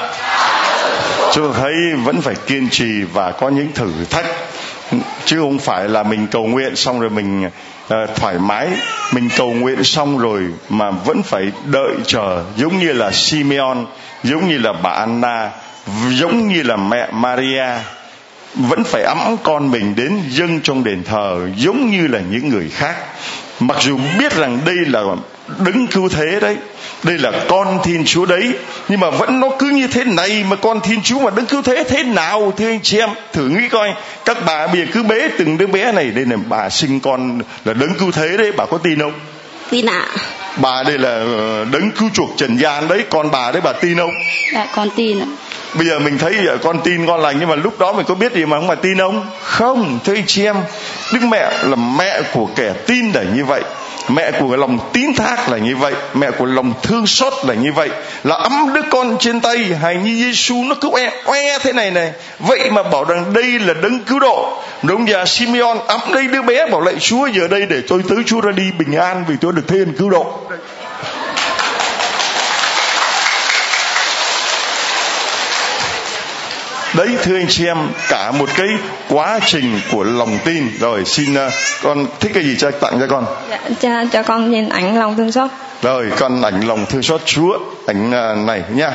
[1.33, 4.25] Chúng ta thấy vẫn phải kiên trì và có những thử thách.
[5.25, 8.67] Chứ không phải là mình cầu nguyện xong rồi mình uh, thoải mái.
[9.11, 12.43] Mình cầu nguyện xong rồi mà vẫn phải đợi chờ.
[12.57, 13.85] Giống như là Simeon
[14.23, 15.49] giống như là bà Anna
[16.09, 17.67] giống như là mẹ Maria.
[18.55, 22.69] Vẫn phải ẵm con mình đến dâng trong đền thờ giống như là những người
[22.69, 22.95] khác.
[23.59, 25.01] Mặc dù biết rằng đây là
[25.59, 26.57] đứng cứu thế đấy
[27.03, 28.53] đây là con thiên chúa đấy.
[28.89, 31.61] Nhưng mà vẫn nó cứ như thế này mà con thiên chúa mà đứng cứu
[31.61, 32.53] thế thế nào?
[32.57, 33.93] Thưa anh chị em thử nghĩ coi.
[34.25, 37.39] Các bà bây giờ cứ bế từng đứa bé này đây là bà sinh con
[37.65, 39.13] là đứng cứu thế đấy bà có tin không?
[39.69, 40.07] Tin ạ.
[40.57, 43.97] Bà đây là ờ, đấng cứu chuộc trần gian đấy con bà đấy bà tin
[43.97, 44.13] không?
[44.53, 45.25] Dạ con tin ạ.
[45.73, 48.33] Bây giờ mình thấy con tin con lành nhưng mà lúc đó mình có biết
[48.33, 49.27] gì mà không mà tin không?
[49.43, 50.55] Không thưa anh chị em
[51.13, 53.61] đức mẹ là mẹ của kẻ tin để như vậy
[54.09, 55.93] mẹ của lòng tín thác là như vậy.
[56.13, 57.89] Mẹ của lòng thương xót là như vậy.
[58.23, 61.91] Là ấm đứa con trên tay, hài như Giêsu nó cứ oe oe thế này
[61.91, 62.11] này.
[62.39, 64.63] Vậy mà bảo rằng đây là đấng cứu độ.
[64.83, 68.17] Đúng giờ, Simeon ấm đây đứa bé, bảo lại Chúa, giờ đây để tôi tới
[68.25, 70.39] Chúa ra đi bình an vì tôi được thiên cứu độ.
[76.95, 77.77] Đấy thưa anh chị em
[78.09, 78.67] cả một cái
[79.09, 80.69] quá trình của lòng tin.
[80.79, 83.25] Rồi xin uh, con thích cái gì cho tặng cho con?
[83.49, 85.49] Dạ, cha cho con nhìn ảnh lòng thương xót.
[85.81, 88.91] Rồi con ảnh lòng thương xót Chúa ảnh uh, này nha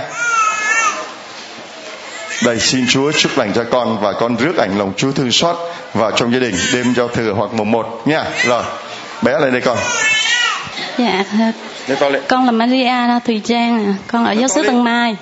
[2.44, 5.56] đây xin Chúa chúc lành cho con và con rước ảnh lòng Chúa thương xót
[5.94, 8.62] vào trong gia đình đêm giao thừa hoặc mùng một nha rồi
[9.22, 9.78] bé lên đây con.
[10.98, 11.24] Dạ
[11.88, 12.22] Để con, lên.
[12.28, 13.94] con là Maria Thùy Trang à.
[14.12, 15.16] con ở giáo xứ Tân Mai.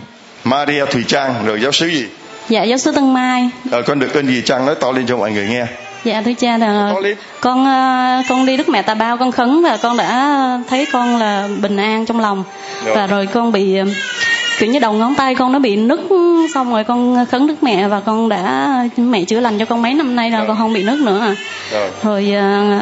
[0.45, 2.07] Maria Thùy Trang rồi giáo sứ gì
[2.49, 3.51] dạ giáo xứ Tân Mai.
[3.71, 4.43] Rồi con được ơn gì?
[4.47, 5.67] Trang nói to lên cho mọi người nghe.
[6.05, 6.93] Dạ thưa cha là
[7.41, 11.17] con ờ, con đi đức mẹ tà bao con khấn và con đã thấy con
[11.17, 12.45] là bình an trong lòng.
[12.85, 12.97] Rồi.
[12.97, 13.85] và rồi con bị ờ,
[14.59, 16.01] kiểu như đầu ngón tay con nó bị nứt
[16.55, 19.95] xong rồi con khấn đức mẹ và con đã mẹ chữa lành cho con mấy
[19.95, 21.21] năm nay rồi con không bị nứt nữa.
[21.21, 21.35] À
[21.73, 22.33] rồi rồi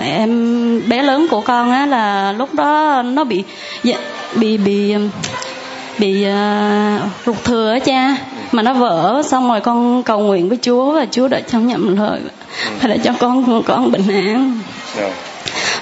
[0.04, 3.44] em bé lớn của con á là lúc đó nó bị
[3.84, 3.96] dạ,
[4.34, 4.94] bị bị
[6.00, 8.16] bị uh, ruột thừa á cha
[8.52, 11.98] mà nó vỡ xong rồi con cầu nguyện với Chúa và Chúa đã cho nhận
[11.98, 12.20] lời
[12.82, 14.58] và đã cho con con bình an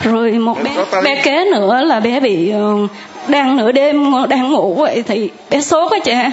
[0.02, 2.90] rồi một bé bé kế nữa là bé bị uh,
[3.28, 6.30] đang nửa đêm đang ngủ vậy thì bé sốt á cha.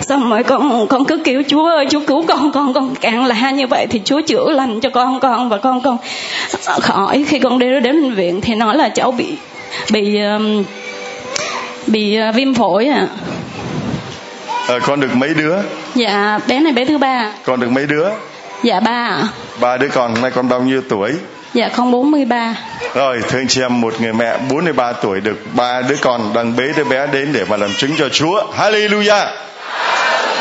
[0.00, 3.50] Xong rồi con con cứ kêu Chúa ơi Chúa cứu con con con càng la
[3.50, 5.96] như vậy thì Chúa chữa lành cho con con và con con
[6.66, 9.26] ờ, khỏi khi con đi đến bệnh viện thì nói là cháu bị
[9.92, 10.64] bị um,
[11.86, 13.06] bị ờ, viêm phổi à
[14.68, 15.56] Ờ, con được mấy đứa?
[15.94, 18.08] Dạ bé này bé thứ ba con được mấy đứa?
[18.62, 19.22] Dạ ba ạ.
[19.60, 21.12] Ba đứa con nay con bao nhiêu tuổi?
[21.54, 22.54] Dạ con 43
[22.94, 26.56] rồi thưa anh chị em một người mẹ 43 tuổi được ba đứa con đang
[26.56, 28.42] bế đứa bé đến để mà làm chứng cho Chúa.
[28.58, 29.26] Hallelujah!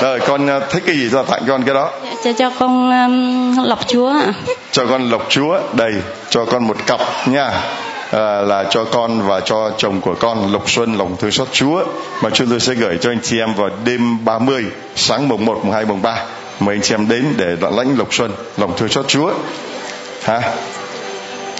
[0.02, 1.92] Rồi con ờ, thích cái gì cho tặng con cái đó?
[2.06, 4.34] Dạ, cho cho con ừm, lọc Chúa ạ.
[4.72, 5.94] Cho con lộc chúa đầy
[6.30, 7.52] cho con một cặp nha
[8.12, 11.84] à, là cho con và cho chồng của con lộc xuân lòng thương xót chúa
[12.22, 15.60] mà chúng tôi sẽ gửi cho anh chị em vào đêm 30 sáng mùng 1,
[15.64, 16.26] mùng 2, mùng 3
[16.60, 19.34] mời anh chị em đến để lãnh lộc xuân lòng thương xót chúa.
[20.24, 20.42] Hả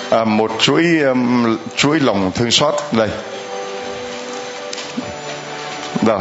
[0.10, 3.10] à, một chuỗi um, chuỗi lòng thương xót đây.
[6.06, 6.20] Rồi.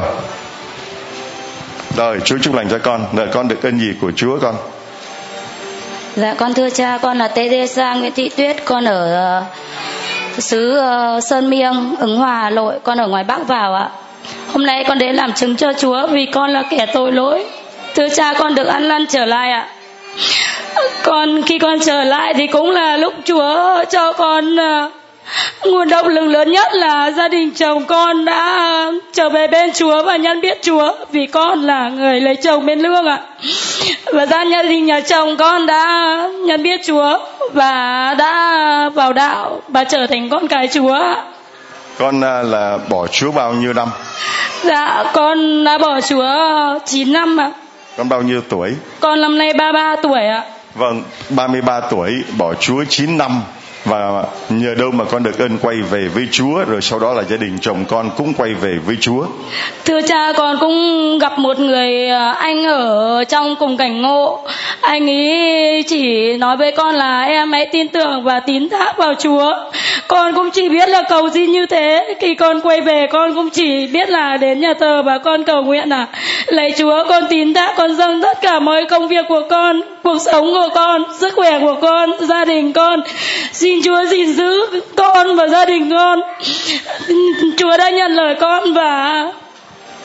[1.96, 3.06] Rồi chúa chúc lành cho con.
[3.16, 4.54] Đời con được ơn gì của chúa con.
[6.16, 9.44] Dạ con thưa cha, con là Teresa Nguyễn Thị Tuyết, con ở ờ,
[10.38, 13.88] xứ ờ, Sơn Miêng, ứng Hòa, Hà Nội, con ở ngoài Bắc vào ạ.
[14.52, 17.44] Hôm nay con đến làm chứng cho Chúa vì con là kẻ tội lỗi.
[17.94, 19.68] Thưa cha con được ăn năn trở lại ạ.
[21.02, 24.92] Còn khi con trở lại thì cũng là lúc Chúa cho con uh,
[25.64, 30.02] nguồn động lực lớn nhất là gia đình chồng con đã trở về bên Chúa
[30.02, 33.18] và nhận biết Chúa vì con là người lấy chồng bên lương ạ.
[34.12, 37.18] Và gia đình nhà chồng con đã nhận biết Chúa
[37.52, 40.98] và đã vào đạo và trở thành con cái Chúa.
[41.98, 43.88] con à, là bỏ chúa bao nhiêu năm
[44.64, 46.24] Dạ con đã bỏ Chúa
[46.86, 47.50] 9 năm ạ.
[47.96, 50.42] con bao nhiêu tuổi Con năm nay 33 tuổi ạ.
[50.74, 53.42] Vâng, 33 tuổi, bỏ Chúa 9 năm
[53.84, 57.22] và nhờ đâu mà con được ơn quay về với Chúa rồi sau đó là
[57.22, 59.26] gia đình chồng con cũng quay về với Chúa.
[59.84, 64.46] Thưa cha con cũng gặp một người à, anh ở trong cùng cảnh ngộ.
[64.80, 69.14] Anh ấy chỉ nói với con là em hãy tin tưởng và tín thác vào
[69.18, 69.54] Chúa.
[70.08, 72.14] Con cũng chỉ biết là cầu gì như thế.
[72.20, 75.62] Khi con quay về con cũng chỉ biết là đến nhà thờ và con cầu
[75.62, 76.06] nguyện là
[76.46, 80.18] Lạy Chúa con tín thác con dâng tất cả mọi công việc của con Cuộc
[80.24, 83.00] sống của con, sức khỏe của con, gia đình con.
[83.52, 86.20] Xin Chúa gìn giữ con và gia đình con.
[87.56, 89.26] Chúa đã nhận lời con và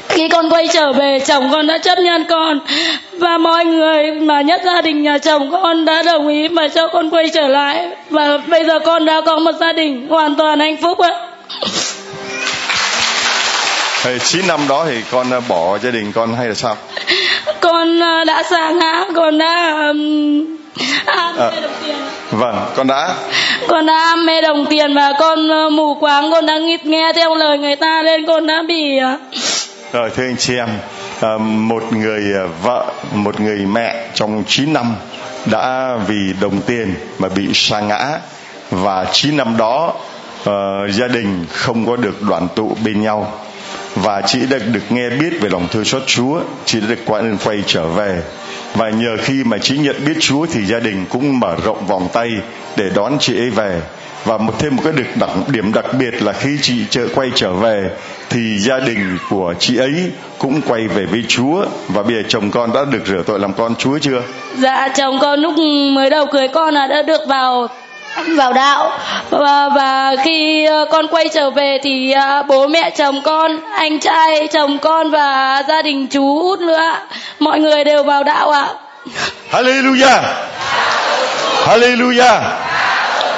[0.10, 2.60] khi con quay trở về chồng con đã chấp nhận con.
[3.12, 6.88] Và mọi người mà nhất gia đình nhà chồng con đã đồng ý mà cho
[6.88, 7.88] con quay trở lại.
[8.10, 11.12] Và bây giờ con đã có một gia đình hoàn toàn hạnh phúc ạ.
[14.04, 16.78] Thì 9 năm đó thì con à, bỏ gia đình con hay là sao?
[17.62, 20.58] con à, đã sa ngã con đã um,
[21.06, 21.50] ham À.
[21.52, 21.96] mê đồng tiền
[22.32, 23.16] Vâng, con đã.
[23.68, 26.32] Con đã ham mê đồng tiền và con à, mù quáng.
[26.32, 29.18] Con đã nghe, nghe theo lời người ta nên con đã bị à,
[29.92, 30.70] Rồi thưa anh chị em,
[31.68, 32.24] một người
[32.64, 34.96] vợ, một người mẹ trong 9 năm
[35.46, 38.20] đã vì đồng tiền mà bị sa ngã
[38.72, 39.94] và 9 năm đó
[40.46, 43.34] ờ, gia đình không có được đoàn tụ bên nhau.
[43.96, 47.24] Và chị đã được nghe biết về lòng thương xót Chúa, chị đã được quay
[47.46, 48.22] quay trở về
[48.76, 52.08] và nhờ khi mà chị nhận biết Chúa thì gia đình cũng mở rộng vòng
[52.14, 52.32] tay
[52.78, 53.82] để đón chị ấy về
[54.26, 57.32] và một thêm một cái được đặc, điểm đặc biệt là khi chị chợ quay
[57.36, 57.90] trở về
[58.30, 59.94] thì gia đình của chị ấy
[60.38, 63.54] cũng quay về với Chúa và bây giờ chồng con đã được rửa tội làm
[63.54, 64.22] con Chúa chưa?
[64.58, 65.54] Dạ chồng con lúc
[65.94, 67.68] mới đầu cưới con là đã được vào
[68.36, 69.00] vào đạo
[69.30, 74.00] và, và khi ờ, con quay trở về thì ờ, bố mẹ chồng con anh
[74.00, 76.96] trai chồng con và gia đình chú út nữa
[77.40, 78.68] mọi người đều vào đạo ạ.
[79.52, 80.22] Hallelujah.
[81.66, 82.42] Hallelujah.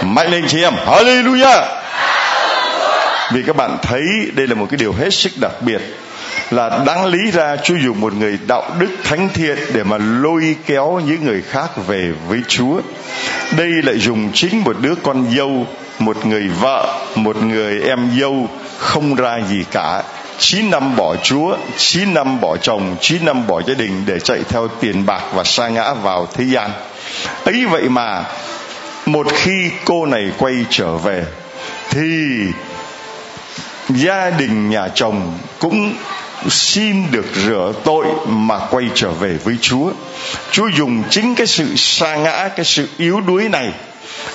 [0.01, 0.73] Mạnh lên chị em.
[0.85, 1.61] Hallelujah.
[3.31, 4.01] Vì các bạn thấy
[4.35, 5.81] đây là một cái điều hết sức đặc biệt
[6.51, 10.55] là đáng lý ra Chúa dùng một người đạo đức thánh thiện để mà lôi
[10.65, 12.81] kéo những người khác về với Chúa.
[13.57, 15.67] Đây lại dùng chính một đứa con dâu,
[15.99, 20.03] một người vợ, một người em dâu không ra gì cả.
[20.37, 24.39] 9 năm bỏ Chúa, 9 năm bỏ chồng, 9 năm bỏ gia đình để chạy
[24.49, 26.71] theo tiền bạc và sa ngã vào thế gian.
[27.43, 28.23] Ấy vậy mà
[29.05, 31.25] một khi cô này quay trở về
[31.89, 32.01] thì
[33.89, 35.93] gia đình nhà chồng cũng
[36.49, 39.89] xin được rửa tội mà quay trở về với Chúa.
[40.51, 43.71] Chúa dùng chính cái sự sa ngã, cái sự yếu đuối này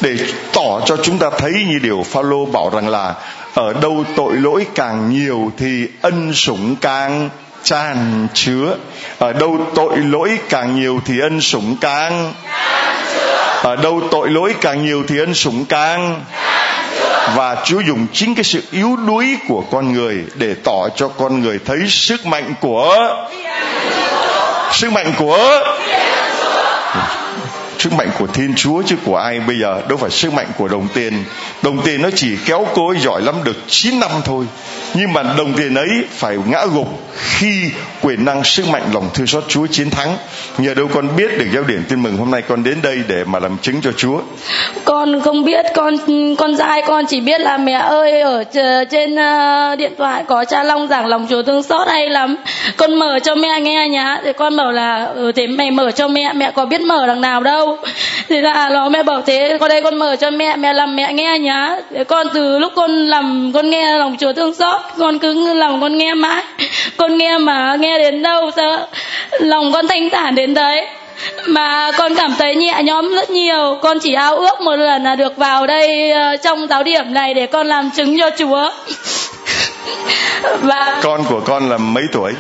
[0.01, 0.17] để
[0.53, 3.15] tỏ cho chúng ta thấy như điều Phaolô bảo rằng là
[3.55, 7.31] ở đâu tội lỗi càng nhiều thì ân sủng càng
[7.63, 8.77] tràn chứa.
[9.19, 12.33] Ở đâu tội lỗi càng nhiều thì ân sủng càng
[13.63, 16.25] ở đâu tội lỗi càng nhiều thì ân sủng càng
[17.37, 21.41] và Chúa dùng chính cái sự yếu đuối của con người để tỏ cho con
[21.41, 23.17] người thấy sức mạnh của,
[24.73, 25.63] sức mạnh của
[27.83, 29.83] sức mạnh của thiên chúa chứ của ai bây giờ?
[29.89, 31.25] Đâu phải sức mạnh của đồng tiền.
[31.63, 34.45] Đồng tiền nó chỉ kéo cô ấy giỏi lắm được 9 năm thôi.
[34.95, 37.71] Nhưng mà đồng tiền ấy phải ngã gục khi
[38.01, 40.17] quyền năng sức mạnh lòng thương xót Chúa chiến thắng.
[40.59, 43.25] Nhờ đâu con biết được giáo điển tin mừng hôm nay con đến đây để
[43.25, 44.21] mà làm chứng cho Chúa?
[44.85, 45.95] Con không biết con
[46.39, 48.45] con dai con chỉ biết là mẹ ơi ở
[48.91, 52.37] trên uh, điện thoại có cha long giảng lòng Chúa thương xót hay lắm.
[52.77, 54.21] Con mở cho mẹ nghe nhá.
[54.25, 57.21] Thì con bảo là ừ, thế mày mở cho mẹ mẹ có biết mở đằng
[57.21, 57.72] nào đâu?
[58.29, 61.13] thì là nó mẹ bảo thế con đây con mở cho mẹ mẹ làm mẹ
[61.13, 61.77] nghe nhá.
[61.95, 65.81] Thế con từ lúc con làm con nghe lòng Chúa thương xót con cứ lòng
[65.81, 66.43] con nghe mãi.
[66.97, 68.79] Con nghe mà nghe đến đâu sao
[69.41, 70.87] lòng con thanh thản đến đấy.
[71.47, 73.79] Mà con cảm thấy nhẹ nhõm rất nhiều.
[73.83, 77.35] Con chỉ ao ước một lần là được vào đây ờ, trong giáo điểm này
[77.35, 78.71] để con làm chứng cho chúa.
[80.63, 82.33] Và con của con là mấy tuổi?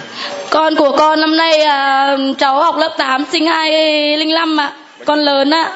[0.52, 4.72] con của con năm nay à, cháu học lớp 8 sinh 205 ạ
[5.06, 5.72] con lớn ạ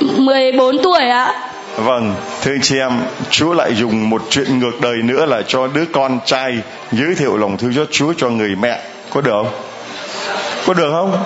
[0.00, 1.34] 14 tuổi ạ
[1.76, 2.92] Vâng, thưa chị em,
[3.30, 6.58] Chúa lại dùng một chuyện ngược đời nữa là cho đứa con trai
[6.92, 8.80] giới thiệu lòng thương xót Chúa cho người mẹ.
[9.10, 9.50] Có được không?
[10.66, 11.16] Có được không?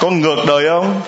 [0.00, 1.00] Có ngược đời không?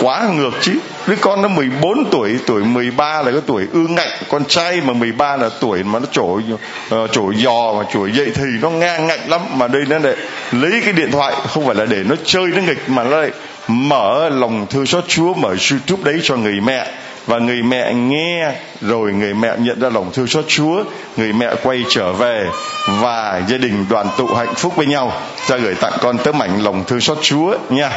[0.00, 0.72] Quá ngược chứ.
[1.06, 4.08] Đứa con nó 14 tuổi, tuổi 13 là cái tuổi ương ngạnh.
[4.28, 8.12] Con trai mà 13 là tuổi mà nó trổi uh, ờ, trổi giò mà trổi
[8.12, 9.40] dậy thì nó ngang ngạnh lắm.
[9.54, 10.16] Mà đây nó lại
[10.52, 13.30] lấy cái điện thoại không phải là để nó chơi nó nghịch mà nó lại
[13.68, 16.86] mở lòng thương xót Chúa, mở YouTube đấy cho người mẹ.
[17.26, 20.84] Và người mẹ nghe, rồi người mẹ nhận ra lòng thương xót Chúa,
[21.16, 22.46] người mẹ quay trở về
[22.86, 25.12] và gia đình đoàn tụ hạnh phúc với nhau
[25.46, 27.90] ra gửi tặng con tấm ảnh lòng thương xót Chúa nha.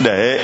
[0.00, 0.38] Để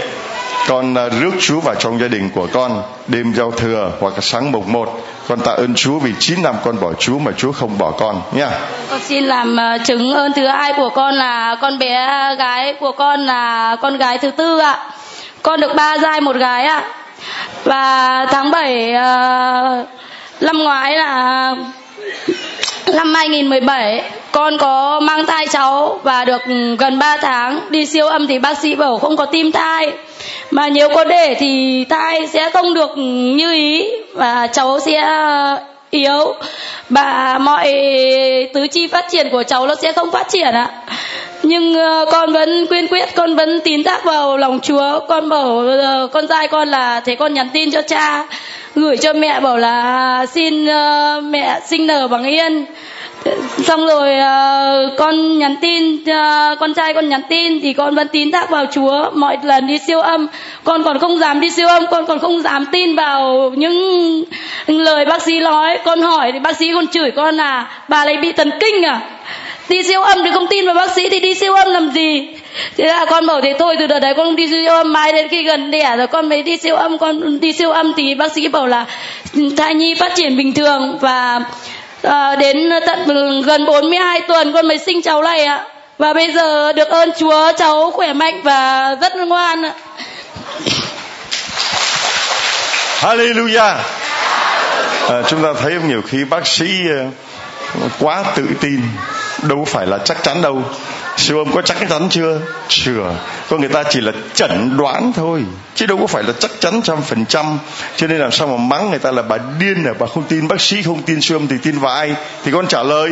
[0.69, 4.53] con ờ, rước Chúa vào trong gia đình của con đêm giao thừa hoặc sáng
[4.53, 5.01] mùng một
[5.31, 8.23] con tạ ơn Chúa vì 9 năm con bỏ Chúa mà Chúa không bỏ con
[8.33, 8.51] nha.
[8.91, 12.09] Con xin làm ờ, chứng ơn thứ hai của con là con bé
[12.39, 14.79] gái của con là con gái thứ tư ạ.
[15.43, 16.85] Con được ba giai một gái ạ
[17.65, 19.85] và tháng 7 uh, ờ,
[20.41, 21.55] năm ngoái là
[22.95, 24.03] năm 2017
[24.33, 26.43] con có mang thai cháu và được
[26.79, 29.93] gần 3 tháng đi siêu âm thì bác sĩ bảo không có tim thai
[30.51, 32.91] mà nếu có để thì thai sẽ không được
[33.37, 35.03] như ý và cháu sẽ
[35.91, 36.35] yếu.
[36.91, 37.75] Và mọi
[38.55, 40.71] tứ chi phát triển của cháu nó sẽ không phát triển ạ.
[41.43, 45.01] Nhưng ờ, con vẫn quyên quyết, con vẫn tín thác vào lòng chúa.
[45.09, 48.25] Con bảo ờ, con trai con là, thế con nhắn tin cho cha,
[48.75, 52.65] gửi cho mẹ bảo là xin ờ, mẹ sinh nở bằng yên
[53.67, 58.09] xong rồi uh, con nhắn tin uh, con trai con nhắn tin thì con vẫn
[58.09, 59.11] tin thác vào chúa.
[59.15, 60.27] Mọi lần đi siêu âm
[60.65, 64.25] con còn không dám đi siêu âm con còn không dám tin vào những
[64.67, 65.79] lời bác sĩ nói.
[65.85, 69.01] Con hỏi thì bác sĩ còn chửi con là bà lấy bị thần kinh à?
[69.69, 72.29] Đi siêu âm thì không tin vào bác sĩ thì đi siêu âm làm gì?
[72.77, 75.13] Thế là con bảo thế thôi từ đợt đấy con không đi siêu âm mai
[75.13, 76.99] đến khi gần đẻ rồi con mới đi siêu âm.
[76.99, 78.87] Con đi siêu âm thì bác sĩ bảo là
[79.57, 81.41] thai nhi phát triển bình thường và
[82.03, 85.65] à, đến tận gần 42 tuần con mới sinh cháu này ạ.
[85.99, 89.73] Và bây giờ được ơn Chúa cháu khỏe mạnh và rất ngoan ạ.
[93.01, 93.77] Hallelujah.
[95.09, 97.05] À, chúng ta thấy nhiều khi bác sĩ ờ,
[98.01, 98.81] quá tự tin
[99.43, 100.63] đâu phải là chắc chắn đâu
[101.21, 102.41] siêu âm có chắc chắn chưa?
[102.69, 103.15] Chưa.
[103.49, 105.43] Có người ta chỉ là chẩn đoán thôi
[105.75, 107.59] chứ đâu có phải là chắc chắn trăm phần trăm.
[107.97, 110.49] Cho nên làm sao mà mắng người ta là bà điên là bà không tin
[110.49, 112.15] bác sĩ không tin siêu âm thì tin vào ai?
[112.45, 113.11] Thì con trả lời.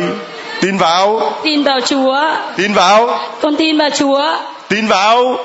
[0.61, 1.33] Tin vào.
[1.43, 2.21] Tin vào chúa.
[2.57, 3.19] Tin vào.
[3.41, 4.37] Con tin vào chúa.
[4.69, 5.37] Tin vào.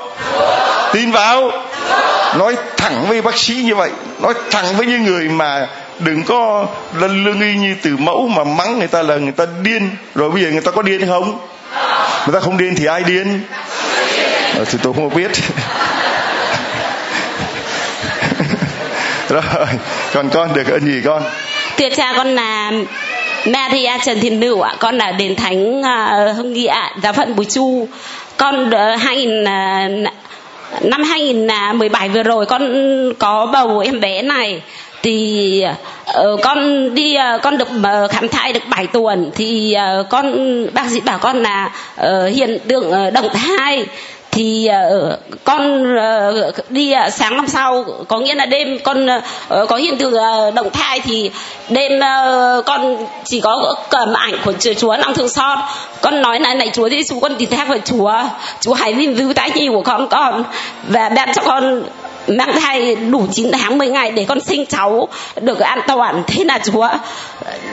[0.93, 1.51] Tin vào.
[2.37, 3.89] Nói thẳng với bác sĩ như vậy.
[4.21, 5.67] Nói thẳng với những người mà
[5.99, 6.65] đừng có
[6.99, 9.89] lương y như từ mẫu mà mắng người ta là người ta điên.
[10.15, 11.39] Rồi bây giờ người ta có điên không
[12.25, 13.41] người ta không điên thì ai điên?
[14.57, 15.31] Ờ, thì tôi không biết.
[19.29, 19.43] Rồi
[20.13, 21.23] còn con được ơn gì con?
[21.77, 22.71] Thưa cha con là
[23.45, 25.85] Maria à, Trần Thiên Nữ ạ, con là đền thánh uh,
[26.37, 27.87] Hưng Nghĩa, giáo phận Bùi Chu.
[28.37, 29.89] Con ờ, 2000 à,
[30.81, 32.63] năm 2017 vừa rồi con
[33.19, 34.61] có bầu em bé này
[35.03, 35.65] thì
[36.09, 39.31] uh, con đi uh, con được uh, khám thai được 7 tuần.
[39.35, 40.35] Thì uh, con
[40.73, 41.71] bác sĩ bảo con là
[42.01, 43.85] uh, hiện tượng uh, động thai.
[44.31, 49.69] Thì uh, con uh, đi uh, sáng hôm sau có nghĩa là đêm con uh,
[49.69, 51.31] có hiện tượng uh, động thai thì
[51.69, 55.57] đêm uh, con chỉ có cầm ảnh của chúa, chúa long thương xót
[56.01, 58.13] con nói là này chúa giêsu con tìm theo với chúa.
[58.61, 60.43] Chúa hãy gìn giữ tái nhi của con con
[60.87, 61.83] và đem cho con
[62.27, 65.07] mang thai đủ 9 tháng 10 ngày để con sinh cháu
[65.41, 66.23] được an toàn.
[66.27, 66.87] Thế là chúa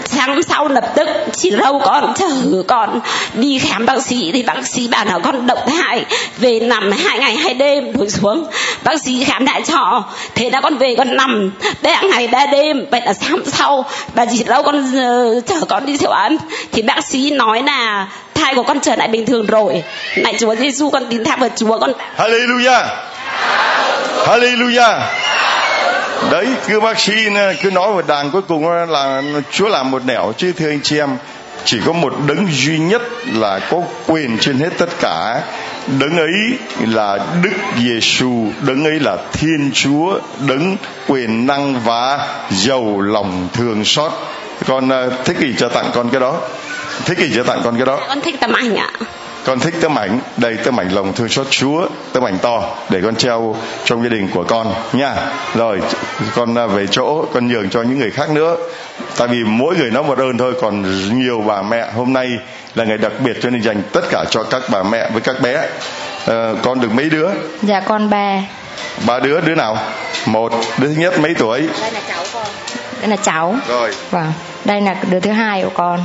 [0.04, 3.00] sáng sau lập tức chỉ lâu con chờ con
[3.34, 6.04] đi khám bác sĩ thì bác sĩ bảo là con động thai
[6.38, 7.92] về nằm hai ngày hai đêm.
[7.92, 8.44] Rồi xuống
[8.84, 10.04] bác sĩ khám lại cho.
[10.34, 12.86] Thế là con về con nằm ba ngày ba đêm.
[12.90, 13.84] Vậy là sáng sau
[14.14, 16.36] bà chỉ lâu con ờ, uh, chở con đi siêu âm.
[16.72, 19.82] Thì bác sĩ nói là thai của con trở lại bình thường rồi.
[20.16, 23.11] Này chúa giêsu con tin thác vào chúa con hallelujah
[24.26, 25.00] hallelujah.
[26.30, 27.12] Đấy, cứ bác sĩ
[27.62, 30.32] cứ nói một đàn cuối cùng là chúa làm một nẻo.
[30.36, 31.16] Chứ thưa anh chị em,
[31.64, 35.40] chỉ có một đấng duy nhất là có quyền trên hết tất cả.
[36.00, 40.18] Đấng ấy là đức giêsu đấng ấy là thiên chúa,
[40.48, 40.76] đấng
[41.06, 44.12] quyền năng và giàu lòng thương xót.
[44.66, 46.40] Con à, thích gì cho tặng con cái đó.
[47.04, 48.00] Thích gì cho tặng con cái đó.
[48.08, 48.90] Con thích tấm ảnh ạ
[49.44, 50.20] con thích tấm ảnh.
[50.36, 51.86] Đây tấm ảnh lòng thương xót chúa.
[52.12, 55.14] Tấm ảnh to để con treo trong gia đình của con nha.
[55.54, 55.80] Rồi
[56.34, 58.56] con à, về chỗ con nhường cho những người khác nữa.
[59.16, 60.54] Tại vì mỗi người nói một ơn thôi.
[60.60, 60.84] Còn
[61.18, 62.28] nhiều bà mẹ hôm nay
[62.74, 65.40] là ngày đặc biệt cho nên dành tất cả cho các bà mẹ với các
[65.40, 65.68] bé.
[66.26, 67.28] À, con được mấy đứa?
[67.62, 68.42] Dạ con ba.
[69.06, 69.78] Ba đứa đứa nào?
[70.26, 71.68] Một đứa thứ nhất mấy tuổi?
[71.80, 72.46] Đây là cháu con.
[73.00, 73.56] Đây là cháu.
[73.68, 73.90] Rồi.
[74.10, 74.32] Vâng
[74.64, 76.04] đây là đứa thứ hai của con.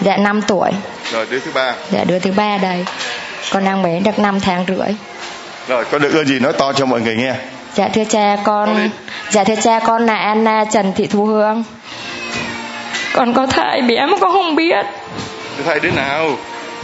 [0.00, 0.70] Dạ 5 tuổi
[1.12, 1.74] rồi đứa thứ ba.
[1.90, 2.84] Dạ đứa thứ ba đây.
[3.52, 4.94] Con đang bé được 5 tháng rưỡi.
[5.68, 7.34] Rồi con được ơn gì nói to cho mọi người nghe?
[7.74, 8.90] Dạ thưa cha con
[9.30, 11.64] dạ thưa cha con là Anna Trần Thị Thu Hương.
[13.12, 14.86] Con có thai bé mà con không biết.
[15.58, 16.30] Đứa thai đứa nào?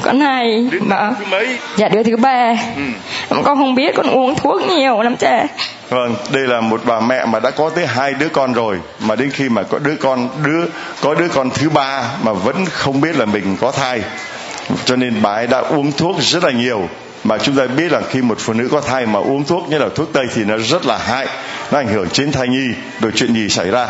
[0.03, 1.59] Con này đứa vâng thứ mấy?
[1.77, 2.57] dạ đứa thứ ba.
[2.77, 3.37] Ừ.
[3.45, 5.47] con không biết con uống thuốc nhiều lắm cha
[5.91, 8.79] Vâng, đây là một bà mẹ mà đã có tới hai đứa con rồi.
[9.01, 10.65] Mà đến khi mà có đứa con đứa
[11.03, 14.03] có đứa con thứ ba mà vẫn không biết là mình có thai.
[14.85, 16.89] Cho nên bà ấy đã uống thuốc rất là nhiều.
[17.25, 19.79] Mà chúng ta biết là khi một phụ nữ có thai mà uống thuốc như
[19.79, 21.27] là thuốc tây thì nó rất là hại.
[21.73, 22.69] Nó ảnh hưởng đến thai nhi
[23.01, 23.87] rồi chuyện gì xảy ra?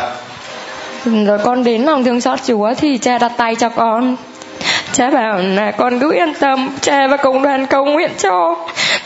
[1.05, 4.15] Rồi con đến lòng thương xót chúa thì cha đặt tay cho con.
[4.93, 8.55] Cha bảo là con cứ yên tâm cha và công đoàn cầu nguyện cho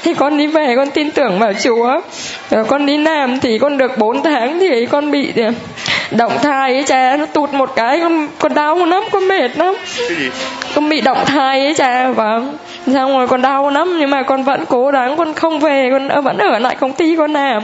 [0.03, 2.01] thì con đi về con tin tưởng vào chúa.
[2.49, 5.33] Rồi con đi làm thì con được 4 tháng thì con bị
[6.11, 7.17] động thai ấy cha.
[7.17, 9.75] Nó tụt một cái con con đau lắm con mệt lắm.
[10.75, 12.57] Con bị động thai ấy cha vâng.
[12.87, 16.23] Xong rồi con đau lắm nhưng mà con vẫn cố gắng con không về con
[16.23, 17.63] vẫn ở lại công ty con làm.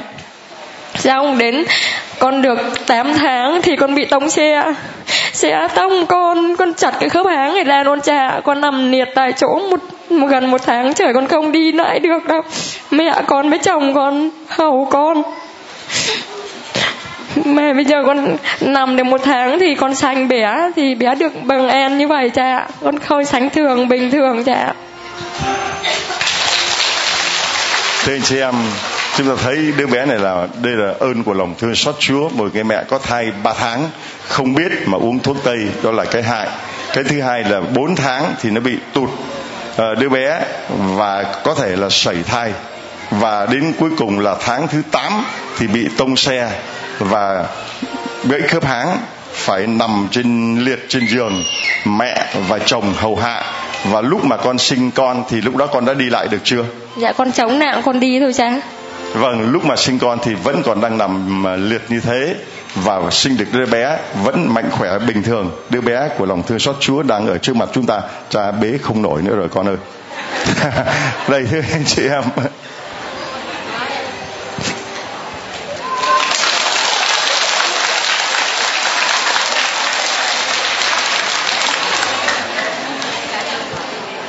[0.95, 1.65] Xong đến
[2.19, 4.73] con được 8 tháng thì con bị tông xe
[5.38, 8.39] xe tông con con chặt cái khớp háng này ra luôn cha.
[8.43, 9.79] Con nằm liệt tại chỗ một,
[10.09, 12.41] một gần một tháng trời con không đi lại được đâu.
[12.91, 15.23] Mẹ con với chồng con hầu con.
[17.45, 21.43] Mà bây giờ con nằm được một tháng thì con sanh bé thì bé được
[21.43, 22.67] bằng an như vậy cha.
[22.83, 24.73] Con khôi sánh thường bình thường cha.
[28.03, 28.53] Thưa anh chị em,
[29.18, 32.30] chúng ta thấy đứa bé này là, đây là ơn của lòng thương xót Chúa.
[32.30, 33.89] Một cái mẹ có thai 3 tháng,
[34.28, 36.47] không biết mà uống thuốc tây, đó là cái hại.
[36.93, 39.09] Cái thứ hai là 4 tháng thì nó bị tụt.
[39.76, 40.41] Ờ, đứa bé
[40.78, 42.53] và có thể là sẩy thai.
[43.11, 45.26] Và đến cuối cùng là tháng thứ 8
[45.57, 46.51] thì bị tông xe
[46.99, 47.45] và
[48.30, 48.97] gãy khớp háng,
[49.34, 51.43] phải nằm trên liệt trên giường,
[51.86, 53.43] mẹ và chồng hầu hạ.
[53.86, 56.63] Và lúc mà con sinh con thì lúc đó con đã đi lại được chưa?
[56.97, 58.59] Dạ con chống nạn con đi thôi cha
[59.14, 62.36] vâng lúc mà sinh con thì vẫn còn đang nằm liệt như thế
[62.76, 65.51] và sinh được đứa bé vẫn mạnh khỏe bình thường.
[65.70, 68.01] Đứa bé của lòng thương xót Chúa đang ở trước mặt chúng ta.
[68.30, 69.78] Cha bế không nổi nữa rồi con ơi.
[71.30, 72.24] Đây thưa anh chị em.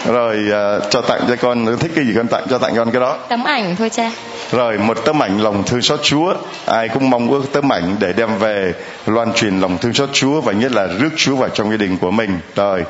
[0.06, 2.46] Rồi uh, cho tặng cho con thích cái gì con tặng?
[2.50, 3.18] Cho tặng con cái đó.
[3.28, 4.10] Tấm ảnh thôi cha
[4.52, 6.34] rồi một tấm ảnh lòng thương xót Chúa.
[6.66, 8.74] Ai cũng mong ước tấm ảnh để đem về
[9.06, 11.98] loan truyền lòng thương xót Chúa và nhất là rước Chúa vào trong gia đình
[11.98, 12.40] của mình.
[12.56, 12.84] Rồi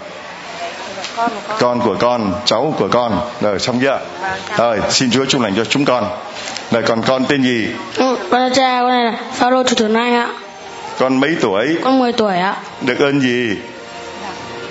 [1.58, 3.20] con của con cháu của con.
[3.40, 4.00] Rồi xong chưa?
[4.56, 6.04] Rồi xin Chúa chung lành cho chúng con.
[6.70, 7.68] Rồi còn con tên gì?
[7.96, 10.28] Ừ, con là cha con này là Phaolô chủ thường Anh ạ.
[10.98, 11.78] Con mấy tuổi?
[11.84, 12.56] Con 10 tuổi ạ.
[12.80, 13.56] Được ơn gì?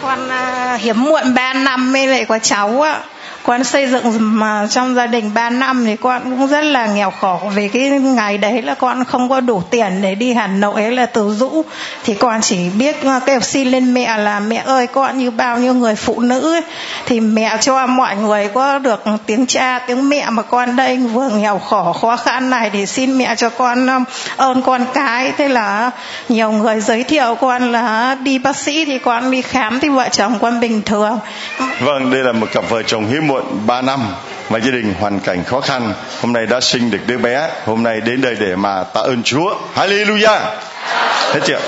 [0.02, 3.02] Con uh, hiếm muộn 3 năm mới lại có cháu ạ
[3.48, 7.12] con xây dựng mà trong gia đình 3 năm thì con cũng rất là nghèo
[7.12, 7.40] khổ.
[7.56, 10.92] Vì cái ngày đấy là con không có đủ tiền để đi Hà Nội ấy
[10.92, 11.62] là từ rũ
[12.04, 15.58] thì con chỉ biết à, kêu xin lên mẹ là mẹ ơi con như bao
[15.58, 16.62] nhiêu người phụ nữ ấy,
[17.06, 21.30] thì mẹ cho mọi người có được tiếng cha tiếng mẹ mà con đây vừa
[21.30, 24.04] nghèo khổ khó khăn này thì xin mẹ cho con um,
[24.38, 25.34] ơn con cái.
[25.38, 25.92] Thế là
[26.30, 29.80] nhiều người giới thiệu con là à, đi bác sĩ thì con đi khám.
[29.80, 31.20] Thì vợ chồng con bình thường.
[31.80, 33.37] Vâng đây là một cặp vợ chồng hiếm muộn.
[33.66, 34.00] 3 năm
[34.50, 37.84] và gia đình hoàn cảnh khó khăn hôm nay đã sinh được đứa bé hôm
[37.84, 39.56] nay đến đây để mà tạ ơn Chúa.
[39.76, 40.40] Hallelujah.
[41.34, 41.60] Hết chưa?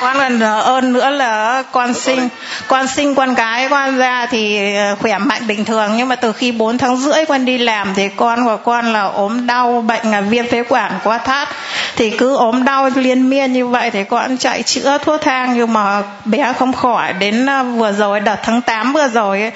[0.00, 2.28] Con còn ơn nữa là con sinh.
[2.66, 5.96] Con sinh con gái con ra thì ờ, khỏe mạnh bình thường.
[5.96, 9.02] Nhưng mà từ khi 4 tháng rưỡi con đi làm thì con của con là
[9.02, 11.48] ốm đau bệnh là viêm phế quản quá thắt.
[11.96, 15.54] Thì cứ ốm đau liên miên như vậy thì con chạy chữa thuốc thang.
[15.56, 19.52] Nhưng mà bé không khỏi đến ờ, vừa rồi đợt tháng 8 vừa rồi ấy,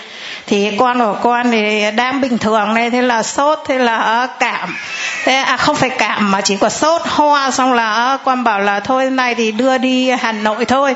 [0.48, 4.76] thì con của con thì đang bình thường này thế là sốt thế là cảm.
[5.24, 8.80] Thế à không phải cảm mà chỉ có sốt ho xong là con bảo là
[8.80, 10.94] thôi này thì đưa đi Hà Nội thôi.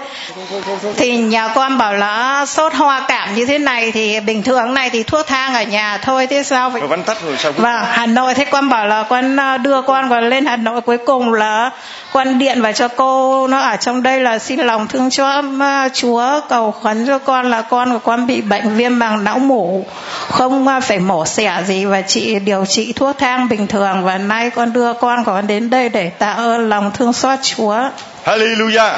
[0.96, 4.90] Thì nhà con bảo là sốt hoa cảm như thế này thì bình thường này
[4.90, 6.82] thì thuốc thang ở nhà thôi thế sao vậy?
[6.82, 10.08] Vẫn tắt rồi sao vâng Hà Nội thế con bảo là con ờ, đưa con
[10.08, 11.70] vào lên Hà Nội cuối cùng là
[12.12, 15.88] con điện vào cho cô nó ở trong đây là xin lòng thương cho ờ,
[15.94, 19.84] Chúa cầu khấn cho con là con của con bị bệnh viêm màng não mủ
[20.28, 24.18] không ờ, phải mổ xẻ gì và chị điều trị thuốc thang bình thường và
[24.18, 27.76] nay con đưa con của con đến đây để tạ ơn lòng thương xót Chúa
[28.24, 28.94] Hallelujah.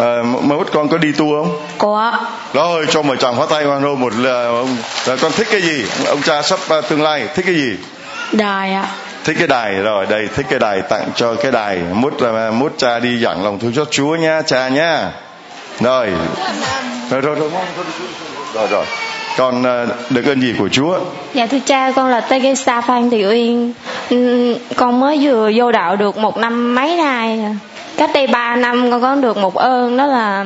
[0.00, 1.66] À, mốt con có đi tu không?
[1.78, 2.12] Có.
[2.52, 5.60] Rồi cho một chàng pháo tay con rồi một là ông rồi con thích cái
[5.60, 5.84] gì?
[6.06, 7.76] Ông cha sắp uh, tương lai thích cái gì?
[8.32, 8.86] Đài ạ.
[9.24, 12.72] Thích cái đài rồi đây thích cái đài tặng cho cái đài mốt là mốt
[12.78, 15.10] cha đi giảng lòng thương xót Chúa nha cha nha.
[15.80, 16.12] Rồi.
[17.10, 17.50] Rồi rồi rồi
[18.54, 18.84] rồi rồi.
[19.36, 20.98] Con ờ, được ơn gì của Chúa?
[21.34, 23.72] Dạ thưa cha con là Tegesa Phan Thị Uyên.
[24.10, 27.40] Ừ, con mới vừa vô đạo được một năm mấy nay?
[27.96, 30.44] Cách đây ba năm con có được một ơn đó là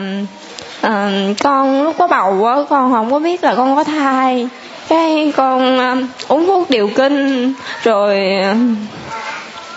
[0.87, 4.49] uh, con lúc có bầu á con không có biết là con có thai.
[4.89, 7.53] Cái con uh, uống thuốc điều kinh
[7.85, 8.57] rồi uh,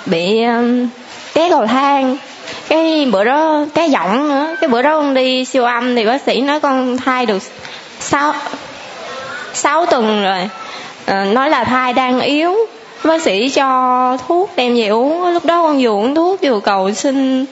[0.05, 0.89] bị uh,
[1.34, 2.17] té cầu thang.
[2.69, 4.55] Cái bữa đó té giọng nữa.
[4.61, 7.43] Cái bữa đó con đi siêu âm thì bác sĩ nói con thai được
[8.00, 8.34] sáu
[9.54, 10.50] 6 tuần rồi.
[11.06, 12.56] À, nói là thai đang yếu.
[13.04, 15.34] Bác sĩ cho thuốc đem về uống.
[15.34, 17.45] Lúc đó con vừa uống thuốc vừa cầu xin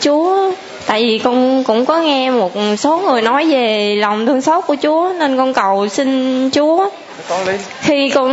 [0.00, 0.52] chúa.
[0.86, 4.76] Tại vì con cũng có nghe một số người nói về lòng thương xót của
[4.82, 6.88] chúa nên con cầu xin chúa.
[7.80, 8.30] Khi con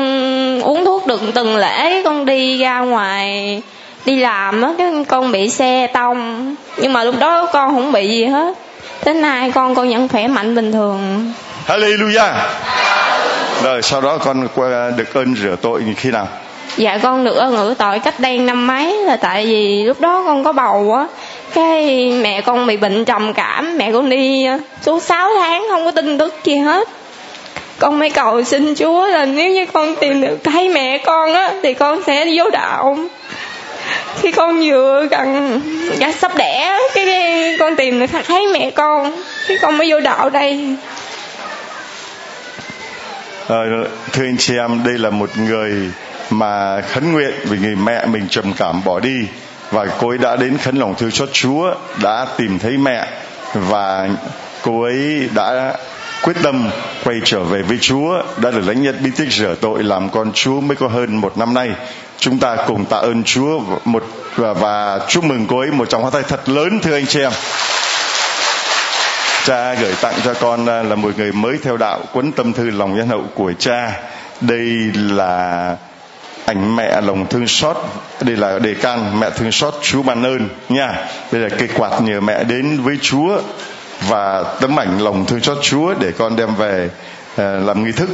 [0.61, 3.61] uống thuốc được từng lễ con đi ra ngoài
[4.05, 4.73] đi làm á
[5.07, 6.55] con bị xe tông.
[6.77, 8.53] Nhưng mà lúc đó con không bị gì hết
[9.05, 11.31] đến nay con con vẫn khỏe mạnh bình thường.
[11.67, 12.33] Hallelujah.
[13.63, 14.47] Rồi sau đó con
[14.97, 16.27] được ơn rửa tội khi nào?
[16.77, 20.23] Dạ con được ơn rửa tội cách đây năm mấy là tại vì lúc đó
[20.25, 21.07] con có bầu á.
[21.53, 24.47] Cái mẹ con bị bệnh trầm cảm mẹ con đi
[24.81, 26.87] suốt 6 tháng không có tin tức gì hết.
[27.79, 31.51] Con mới cầu xin chúa là nếu như con tìm được thấy mẹ con á
[31.63, 32.97] thì con sẽ vô đạo
[34.21, 35.61] khi con vừa gần
[35.99, 37.05] dạ sắp đẻ cái
[37.59, 39.11] con tìm được thấy mẹ con.
[39.47, 40.75] Cái con mới vô đạo đây.
[43.47, 43.57] À,
[44.11, 45.91] thưa anh chị em đây là một người
[46.29, 49.27] mà khấn nguyện vì người mẹ mình trầm cảm bỏ đi
[49.71, 53.07] và cô ấy đã đến khấn lòng thương xót Chúa đã tìm thấy mẹ
[53.53, 54.09] và
[54.61, 55.73] cô ấy đã
[56.23, 56.69] quyết tâm
[57.03, 60.31] quay trở về với Chúa đã được lãnh nhận bí tích rửa tội làm con
[60.33, 61.69] Chúa mới có hơn một năm nay
[62.19, 64.03] chúng ta cùng tạ ơn Chúa một
[64.35, 67.19] và, và chúc mừng cô ấy một trong hoa tay thật lớn thưa anh chị
[67.21, 67.31] em.
[69.45, 72.69] Cha gửi tặng cho con à, là một người mới theo đạo cuốn tâm thư
[72.69, 73.91] lòng nhân hậu của cha.
[74.41, 75.75] Đây là
[76.45, 77.77] ảnh mẹ lòng thương xót
[78.21, 80.93] đây là đề can mẹ thương xót Chúa ban ơn nha.
[81.31, 83.41] Đây là cây quạt nhờ mẹ đến với Chúa
[84.07, 86.89] và tấm ảnh lòng thương xót Chúa để con đem về
[87.37, 88.09] à, làm nghi thức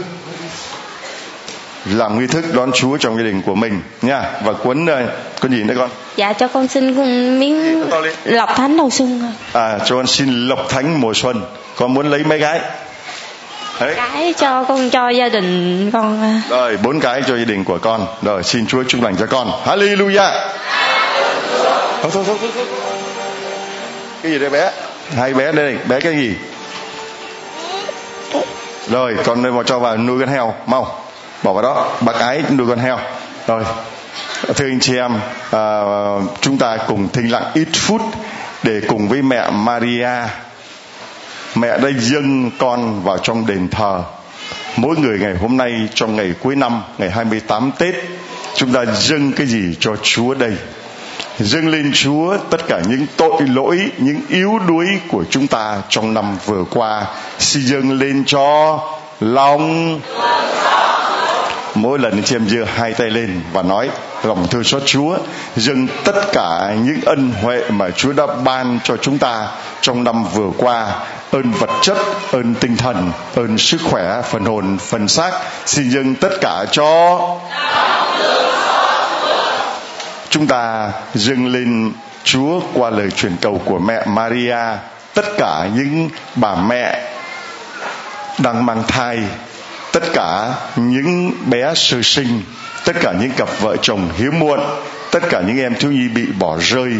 [1.85, 4.23] làm nghi thức đón Chúa trong gia đình của mình nha.
[4.43, 5.09] Và cuốn uh,
[5.39, 5.89] con gì nữa con.
[6.15, 7.83] Dạ cho con xin miếng
[8.23, 11.41] lọc thánh đầu xuân à cho con xin lộc thánh mùa xuân.
[11.75, 12.61] Con muốn lấy mấy cái?
[13.79, 13.93] Đấy.
[13.95, 16.41] cái cho con cho gia đình con à.
[16.49, 18.07] rồi bốn cái cho gia đình của con.
[18.21, 19.51] Rồi xin Chúa chúc lành cho con.
[19.65, 20.31] Hallelujah.
[22.01, 22.65] Thôi thôi thôi, thôi.
[24.23, 24.71] cái gì đây bé?
[25.15, 26.35] Hai bé đây bé cái gì?
[28.89, 30.53] Rồi con đây mà cho vào nuôi con heo.
[30.65, 31.04] Mau
[31.45, 31.97] bỏ vào đó.
[32.01, 32.99] Bác ái nuôi con heo.
[33.47, 33.63] Rồi.
[34.55, 35.11] Thưa anh chị em
[35.51, 35.81] à,
[36.41, 38.01] chúng ta cùng thinh lặng ít phút
[38.63, 40.09] để cùng với mẹ Maria.
[41.55, 44.03] Mẹ đã dâng con vào trong đền thờ.
[44.75, 47.95] Mỗi người ngày hôm nay trong ngày cuối năm ngày 28 Tết
[48.55, 50.53] chúng ta dâng cái gì cho Chúa đây?
[51.39, 56.13] Dâng lên Chúa tất cả những tội lỗi những yếu đuối của chúng ta trong
[56.13, 57.05] năm vừa qua.
[57.39, 58.79] Xin dâng lên cho
[59.19, 59.99] lòng
[61.75, 63.89] mỗi lần chị em giơ hai tay lên và nói,
[64.23, 65.17] lòng thương xót Chúa,
[65.55, 69.47] dâng tất cả những ân huệ mà Chúa đã ban cho chúng ta
[69.81, 70.87] trong năm vừa qua.
[71.31, 71.97] Ơn vật chất,
[72.31, 75.31] ơn tinh thần, ơn sức khỏe, phần hồn, phần xác,
[75.65, 77.19] xin dâng tất cả cho
[80.29, 81.91] chúng ta dâng lên
[82.23, 84.57] Chúa qua lời truyền cầu của mẹ Maria.
[85.13, 87.11] Tất cả những bà mẹ
[88.39, 89.23] đang mang thai
[89.95, 92.41] tất cả những bé sơ sinh,
[92.85, 94.59] tất cả những cặp vợ chồng hiếm muộn,
[95.11, 96.93] tất cả những em thiếu nhi bị bỏ rơi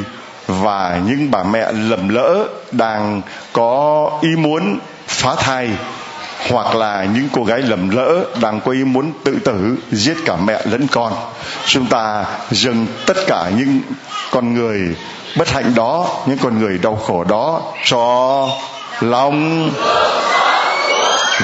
[0.47, 3.21] và những bà mẹ lầm lỡ đang
[3.53, 5.69] có ý muốn phá thai
[6.49, 10.35] hoặc là những cô gái lầm lỡ đang có ý muốn tự tử, giết cả
[10.35, 11.13] mẹ lẫn con.
[11.65, 13.79] Chúng ta dừng tất cả những
[14.31, 14.79] con người
[15.37, 18.47] bất hạnh đó, những con người đau khổ đó cho
[19.01, 19.69] lòng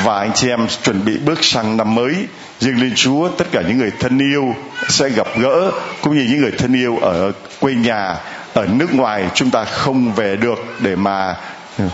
[0.03, 2.13] và anh chị em chuẩn bị bước sang năm mới,
[2.59, 4.55] dâng lên Chúa, tất cả những người thân yêu
[4.89, 5.71] sẽ gặp gỡ,
[6.01, 8.15] cũng như những người thân yêu ở quê nhà,
[8.53, 11.35] ở nước ngoài, chúng ta không về được để mà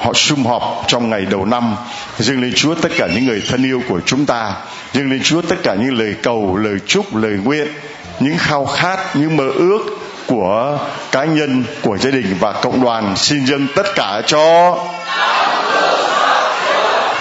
[0.01, 1.75] họ sum họp trong ngày đầu năm.
[2.17, 4.53] Dâng lên Chúa tất cả những người thân yêu của chúng ta.
[4.93, 7.67] Dâng lên Chúa tất cả những lời cầu, lời chúc, lời nguyện,
[8.19, 9.79] những khao khát, những mơ ước
[10.27, 10.79] của
[11.11, 13.15] cá nhân, của gia đình và cộng đoàn.
[13.15, 14.77] Xin dâng tất cả cho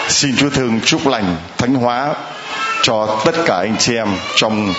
[0.08, 2.14] xin Chúa thương chúc lành thánh hóa
[2.82, 4.74] cho tất cả anh chị em trong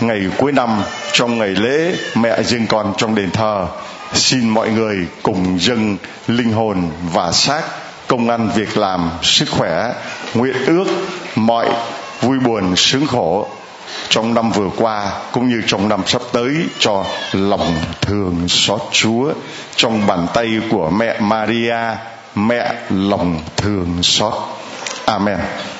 [0.00, 3.66] ngày cuối năm, trong ngày lễ mẹ dâng con trong đền thờ.
[4.12, 5.96] Xin mọi người cùng dâng
[6.28, 7.62] linh hồn và xác
[8.06, 9.92] công ăn việc làm sức khỏe,
[10.34, 10.84] nguyện ước
[11.36, 11.68] mọi
[12.20, 13.48] vui buồn sướng khổ
[14.08, 19.32] trong năm vừa qua cũng như trong năm sắp tới cho lòng thương xót Chúa
[19.76, 21.80] trong bàn tay của mẹ Maria,
[22.34, 24.34] mẹ lòng thương xót
[25.08, 25.77] Amen